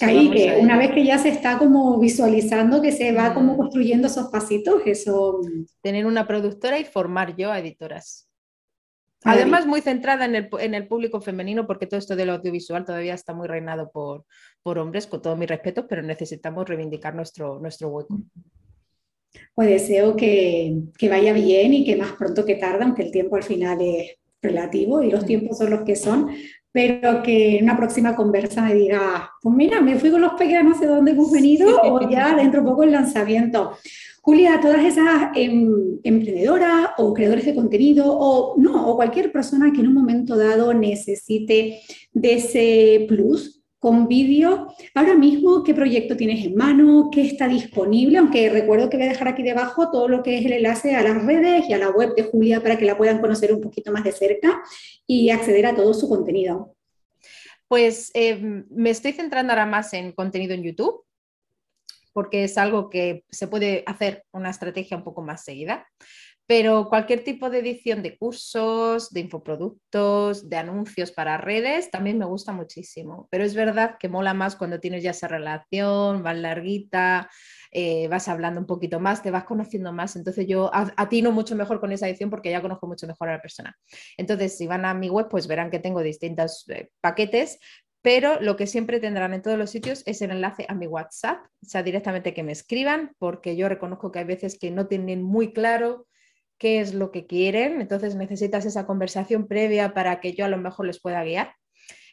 Ahí, 0.00 0.30
que 0.30 0.58
una 0.60 0.78
vez 0.78 0.92
que 0.92 1.04
ya 1.04 1.18
se 1.18 1.28
está 1.28 1.58
como 1.58 1.98
visualizando 1.98 2.80
que 2.80 2.92
se 2.92 3.12
va 3.12 3.34
como 3.34 3.54
mm. 3.54 3.56
construyendo 3.56 4.06
esos 4.06 4.28
pasitos, 4.28 4.82
eso... 4.86 5.40
Tener 5.80 6.06
una 6.06 6.26
productora 6.26 6.78
y 6.78 6.84
formar 6.84 7.34
yo 7.36 7.50
a 7.50 7.58
editoras. 7.58 8.28
Además, 9.24 9.66
muy 9.66 9.80
centrada 9.80 10.24
en 10.24 10.74
el, 10.74 10.88
público 10.88 11.20
femenino, 11.20 11.66
porque 11.66 11.86
todo 11.86 11.98
esto 11.98 12.16
del 12.16 12.30
audiovisual 12.30 12.84
todavía 12.84 13.14
está 13.14 13.34
muy 13.34 13.46
reinado 13.46 13.90
por, 13.92 14.24
por 14.62 14.78
hombres, 14.78 15.06
con 15.06 15.22
todo 15.22 15.36
mi 15.36 15.46
respeto, 15.46 15.86
pero 15.86 16.02
necesitamos 16.02 16.68
reivindicar 16.68 17.14
nuestro, 17.14 17.60
nuestro 17.60 17.88
hueco. 17.88 18.20
Pues 19.54 19.68
deseo 19.68 20.16
que, 20.16 20.82
que, 20.98 21.08
vaya 21.08 21.32
bien 21.32 21.72
y 21.72 21.84
que 21.84 21.96
más 21.96 22.12
pronto 22.12 22.44
que 22.44 22.56
tarde, 22.56 22.82
aunque 22.82 23.02
el 23.02 23.12
tiempo 23.12 23.36
al 23.36 23.44
final 23.44 23.80
es, 23.80 24.16
relativo 24.42 25.02
y 25.02 25.10
los 25.10 25.24
tiempos 25.24 25.58
son 25.58 25.70
los 25.70 25.82
que 25.82 25.96
son, 25.96 26.28
pero 26.72 27.22
que 27.22 27.58
en 27.58 27.64
una 27.64 27.76
próxima 27.76 28.16
conversa 28.16 28.62
me 28.62 28.74
diga, 28.74 29.30
pues 29.42 29.54
mira, 29.54 29.80
me 29.80 29.98
fui 29.98 30.10
con 30.10 30.22
los 30.22 30.32
pequeños, 30.32 30.64
no 30.64 30.78
sé 30.78 30.86
dónde 30.86 31.10
hemos 31.12 31.30
venido, 31.30 31.80
o 31.82 32.10
ya 32.10 32.34
dentro 32.34 32.62
de 32.62 32.68
poco 32.68 32.82
el 32.82 32.92
lanzamiento. 32.92 33.72
Julia, 34.22 34.60
todas 34.60 34.84
esas 34.84 35.30
em, 35.34 35.98
emprendedoras 36.02 36.90
o 36.96 37.12
creadores 37.12 37.44
de 37.44 37.54
contenido 37.54 38.06
o 38.06 38.54
no, 38.56 38.88
o 38.88 38.96
cualquier 38.96 39.32
persona 39.32 39.72
que 39.72 39.80
en 39.80 39.88
un 39.88 39.94
momento 39.94 40.36
dado 40.36 40.72
necesite 40.72 41.80
de 42.12 42.34
ese 42.34 43.04
plus, 43.08 43.61
con 43.82 44.06
vídeo. 44.06 44.72
Ahora 44.94 45.16
mismo, 45.16 45.64
¿qué 45.64 45.74
proyecto 45.74 46.16
tienes 46.16 46.46
en 46.46 46.54
mano? 46.54 47.10
¿Qué 47.10 47.22
está 47.22 47.48
disponible? 47.48 48.16
Aunque 48.16 48.48
recuerdo 48.48 48.88
que 48.88 48.96
voy 48.96 49.06
a 49.06 49.08
dejar 49.08 49.26
aquí 49.26 49.42
debajo 49.42 49.90
todo 49.90 50.06
lo 50.06 50.22
que 50.22 50.38
es 50.38 50.46
el 50.46 50.52
enlace 50.52 50.94
a 50.94 51.02
las 51.02 51.26
redes 51.26 51.68
y 51.68 51.72
a 51.72 51.78
la 51.78 51.90
web 51.90 52.14
de 52.14 52.22
Julia 52.22 52.62
para 52.62 52.78
que 52.78 52.84
la 52.84 52.96
puedan 52.96 53.20
conocer 53.20 53.52
un 53.52 53.60
poquito 53.60 53.90
más 53.90 54.04
de 54.04 54.12
cerca 54.12 54.62
y 55.04 55.30
acceder 55.30 55.66
a 55.66 55.74
todo 55.74 55.92
su 55.94 56.08
contenido. 56.08 56.76
Pues 57.66 58.12
eh, 58.14 58.36
me 58.70 58.90
estoy 58.90 59.14
centrando 59.14 59.52
ahora 59.52 59.66
más 59.66 59.92
en 59.94 60.12
contenido 60.12 60.54
en 60.54 60.62
YouTube 60.62 61.04
porque 62.12 62.44
es 62.44 62.58
algo 62.58 62.88
que 62.88 63.24
se 63.30 63.48
puede 63.48 63.82
hacer 63.86 64.22
una 64.30 64.50
estrategia 64.50 64.96
un 64.96 65.02
poco 65.02 65.22
más 65.22 65.42
seguida 65.42 65.88
pero 66.46 66.88
cualquier 66.88 67.24
tipo 67.24 67.50
de 67.50 67.60
edición 67.60 68.02
de 68.02 68.16
cursos, 68.18 69.10
de 69.10 69.20
infoproductos, 69.20 70.48
de 70.48 70.56
anuncios 70.56 71.12
para 71.12 71.38
redes, 71.38 71.90
también 71.90 72.18
me 72.18 72.24
gusta 72.24 72.52
muchísimo. 72.52 73.28
Pero 73.30 73.44
es 73.44 73.54
verdad 73.54 73.96
que 73.98 74.08
mola 74.08 74.34
más 74.34 74.56
cuando 74.56 74.80
tienes 74.80 75.02
ya 75.02 75.12
esa 75.12 75.28
relación, 75.28 76.22
vas 76.22 76.36
larguita, 76.36 77.30
eh, 77.70 78.08
vas 78.08 78.28
hablando 78.28 78.60
un 78.60 78.66
poquito 78.66 79.00
más, 79.00 79.22
te 79.22 79.30
vas 79.30 79.44
conociendo 79.44 79.92
más. 79.92 80.16
Entonces 80.16 80.46
yo 80.46 80.70
atino 80.72 81.32
mucho 81.32 81.56
mejor 81.56 81.80
con 81.80 81.92
esa 81.92 82.08
edición 82.08 82.28
porque 82.28 82.50
ya 82.50 82.60
conozco 82.60 82.86
mucho 82.86 83.06
mejor 83.06 83.28
a 83.28 83.36
la 83.36 83.40
persona. 83.40 83.76
Entonces, 84.16 84.56
si 84.58 84.66
van 84.66 84.84
a 84.84 84.94
mi 84.94 85.08
web, 85.08 85.28
pues 85.30 85.46
verán 85.46 85.70
que 85.70 85.78
tengo 85.78 86.02
distintos 86.02 86.68
eh, 86.68 86.90
paquetes, 87.00 87.58
pero 88.02 88.40
lo 88.40 88.56
que 88.56 88.66
siempre 88.66 88.98
tendrán 88.98 89.32
en 89.32 89.42
todos 89.42 89.56
los 89.56 89.70
sitios 89.70 90.02
es 90.06 90.20
el 90.22 90.32
enlace 90.32 90.66
a 90.68 90.74
mi 90.74 90.88
WhatsApp, 90.88 91.46
o 91.62 91.66
sea, 91.66 91.84
directamente 91.84 92.34
que 92.34 92.42
me 92.42 92.50
escriban, 92.50 93.14
porque 93.18 93.56
yo 93.56 93.68
reconozco 93.68 94.10
que 94.10 94.18
hay 94.18 94.24
veces 94.24 94.58
que 94.58 94.72
no 94.72 94.88
tienen 94.88 95.22
muy 95.22 95.52
claro 95.52 96.08
qué 96.62 96.78
es 96.78 96.94
lo 96.94 97.10
que 97.10 97.26
quieren, 97.26 97.80
entonces 97.80 98.14
necesitas 98.14 98.64
esa 98.64 98.86
conversación 98.86 99.48
previa 99.48 99.94
para 99.94 100.20
que 100.20 100.32
yo 100.32 100.44
a 100.44 100.48
lo 100.48 100.58
mejor 100.58 100.86
les 100.86 101.00
pueda 101.00 101.24
guiar. 101.24 101.56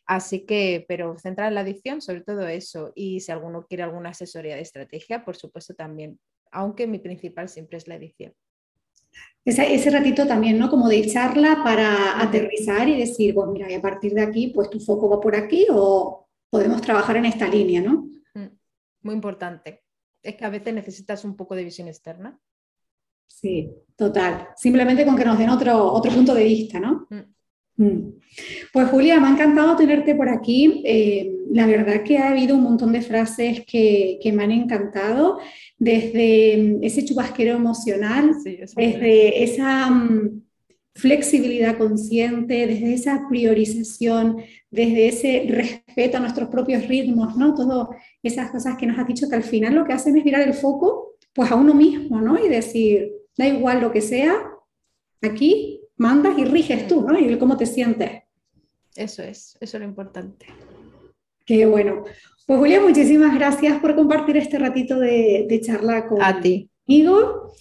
Así 0.08 0.44
que, 0.48 0.86
pero 0.88 1.20
centrar 1.20 1.50
en 1.50 1.54
la 1.54 1.62
adicción, 1.62 2.02
sobre 2.02 2.22
todo 2.22 2.48
eso. 2.48 2.92
Y 2.96 3.20
si 3.20 3.32
alguno 3.32 3.68
quiere 3.68 3.84
alguna 3.84 4.10
asesoría 4.10 4.56
de 4.56 4.64
estrategia, 4.64 5.24
por 5.24 5.36
supuesto 5.36 5.76
también, 5.76 6.20
aunque 6.50 6.88
mi 6.88 6.98
principal 6.98 7.48
siempre 7.48 7.78
es 7.78 7.88
la 7.88 7.94
edición. 7.94 8.34
Ese, 9.46 9.72
ese 9.72 9.92
ratito 9.92 10.26
también, 10.26 10.58
¿no? 10.58 10.68
Como 10.68 10.88
de 10.88 11.06
charla 11.06 11.62
para 11.64 12.20
aterrizar 12.20 12.90
y 12.90 12.98
decir, 12.98 13.36
pues 13.36 13.50
mira, 13.50 13.72
y 13.72 13.76
a 13.76 13.82
partir 13.84 14.16
de 14.16 14.24
aquí, 14.24 14.48
pues 14.48 14.72
tu 14.72 14.80
foco 14.80 15.12
va 15.12 15.22
por 15.22 15.36
aquí 15.36 15.68
o 15.70 16.28
podemos 16.50 16.82
trabajar 16.82 17.18
en 17.18 17.26
esta 17.26 17.48
línea, 17.48 17.82
¿no? 17.82 18.10
Mm, 18.34 18.48
muy 19.04 19.14
importante. 19.14 19.84
Es 20.24 20.34
que 20.38 20.46
a 20.46 20.50
veces 20.50 20.74
necesitas 20.74 21.24
un 21.24 21.36
poco 21.36 21.54
de 21.54 21.66
visión 21.66 21.88
externa 21.88 22.40
Sí, 23.30 23.72
total. 23.96 24.50
Simplemente 24.58 25.06
con 25.06 25.16
que 25.16 25.24
nos 25.24 25.40
den 25.40 25.50
otro, 25.50 25.94
otro 25.94 26.12
punto 26.12 26.34
de 26.34 26.44
vista, 26.44 26.80
¿no? 26.80 27.08
Mm. 27.10 27.84
Mm. 27.84 28.14
Pues 28.74 28.90
Julia, 28.90 29.20
me 29.22 29.28
ha 29.28 29.32
encantado 29.32 29.78
tenerte 29.78 30.14
por 30.14 30.28
aquí. 30.28 30.82
Eh, 30.86 31.32
la 31.52 31.66
verdad 31.66 32.04
que 32.04 32.18
ha 32.18 32.30
habido 32.30 32.56
un 32.56 32.64
montón 32.64 32.92
de 32.92 33.02
frases 33.02 33.64
que, 33.66 34.20
me 34.34 34.44
han 34.44 34.52
encantado, 34.52 35.40
desde 35.78 36.86
ese 36.86 37.06
chubasquero 37.06 37.56
emocional, 37.56 38.36
desde 38.44 39.44
esa 39.44 39.90
mm, 39.90 40.42
flexibilidad 40.94 41.78
consciente, 41.78 42.68
desde 42.68 42.94
esa 42.94 43.26
priorización, 43.30 44.38
desde 44.70 45.08
ese 45.08 45.46
respeto 45.48 46.18
a 46.18 46.20
nuestros 46.20 46.50
propios 46.50 46.86
ritmos, 46.88 47.38
¿no? 47.38 47.56
Todas 47.56 47.88
esas 48.22 48.52
cosas 48.52 48.76
que 48.78 48.88
nos 48.88 49.00
has 49.00 49.08
dicho 49.08 49.30
que 49.30 49.36
al 49.36 49.44
final 49.44 49.76
lo 49.76 49.86
que 49.86 49.94
hacen 49.94 50.18
es 50.18 50.26
mirar 50.26 50.42
el 50.42 50.54
foco 50.54 51.16
pues 51.34 51.50
a 51.50 51.56
uno 51.56 51.74
mismo, 51.74 52.20
¿no? 52.20 52.44
Y 52.44 52.50
decir, 52.50 53.19
da 53.40 53.48
igual 53.48 53.80
lo 53.80 53.90
que 53.90 54.02
sea, 54.02 54.34
aquí 55.22 55.80
mandas 55.96 56.38
y 56.38 56.44
riges 56.44 56.88
tú, 56.88 57.04
¿no? 57.04 57.18
Y 57.18 57.38
cómo 57.38 57.56
te 57.56 57.66
sientes. 57.66 58.24
Eso 58.98 59.24
es, 59.24 59.58
eso 59.62 59.78
es 59.78 59.82
lo 59.82 59.86
importante. 59.88 60.48
Qué 61.46 61.66
bueno. 61.66 62.04
Pues 62.46 62.60
Julia, 62.60 62.82
muchísimas 62.82 63.34
gracias 63.34 63.80
por 63.80 63.96
compartir 63.96 64.36
este 64.36 64.60
ratito 64.60 65.00
de, 65.00 65.62
charla 65.64 66.06
conmigo. 66.06 67.54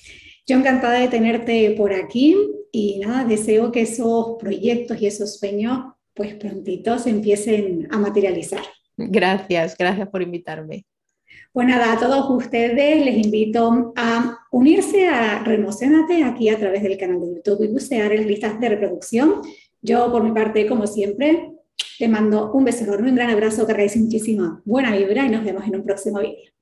Yo 0.46 0.56
encantada 0.56 0.98
de 0.98 1.06
tenerte 1.06 1.70
por 1.76 1.92
aquí 1.92 2.36
y 2.72 2.98
nada, 2.98 3.24
deseo 3.24 3.70
que 3.70 3.82
esos 3.82 4.36
proyectos 4.40 5.00
y 5.00 5.06
esos 5.06 5.38
sueños 5.38 5.92
pues 6.12 6.34
prontito 6.34 6.98
se 6.98 7.10
empiecen 7.10 7.86
a 7.92 7.98
materializar. 7.98 8.64
Gracias, 8.96 9.76
gracias 9.78 10.08
por 10.08 10.22
invitarme. 10.22 10.86
Pues 11.52 11.68
nada, 11.68 11.92
a 11.92 11.98
todos 12.00 12.28
ustedes 12.30 13.04
les 13.04 13.24
invito 13.24 13.92
a 13.94 14.37
unirse 14.50 15.08
a 15.08 15.42
Remocionate 15.44 16.24
aquí 16.24 16.48
a 16.48 16.58
través 16.58 16.82
del 16.82 16.98
canal 16.98 17.20
de 17.20 17.34
YouTube 17.36 17.64
y 17.64 17.72
bucear 17.72 18.12
en 18.12 18.18
las 18.18 18.26
listas 18.26 18.60
de 18.60 18.68
reproducción. 18.68 19.40
Yo, 19.80 20.10
por 20.10 20.22
mi 20.22 20.32
parte, 20.32 20.66
como 20.66 20.86
siempre, 20.86 21.52
te 21.98 22.08
mando 22.08 22.52
un 22.52 22.64
beso 22.64 22.84
enorme, 22.84 23.10
un 23.10 23.16
gran 23.16 23.30
abrazo, 23.30 23.66
hagáis 23.68 23.96
muchísima 23.96 24.62
buena 24.64 24.96
vibra 24.96 25.26
y 25.26 25.30
nos 25.30 25.44
vemos 25.44 25.64
en 25.66 25.76
un 25.76 25.84
próximo 25.84 26.20
vídeo. 26.20 26.57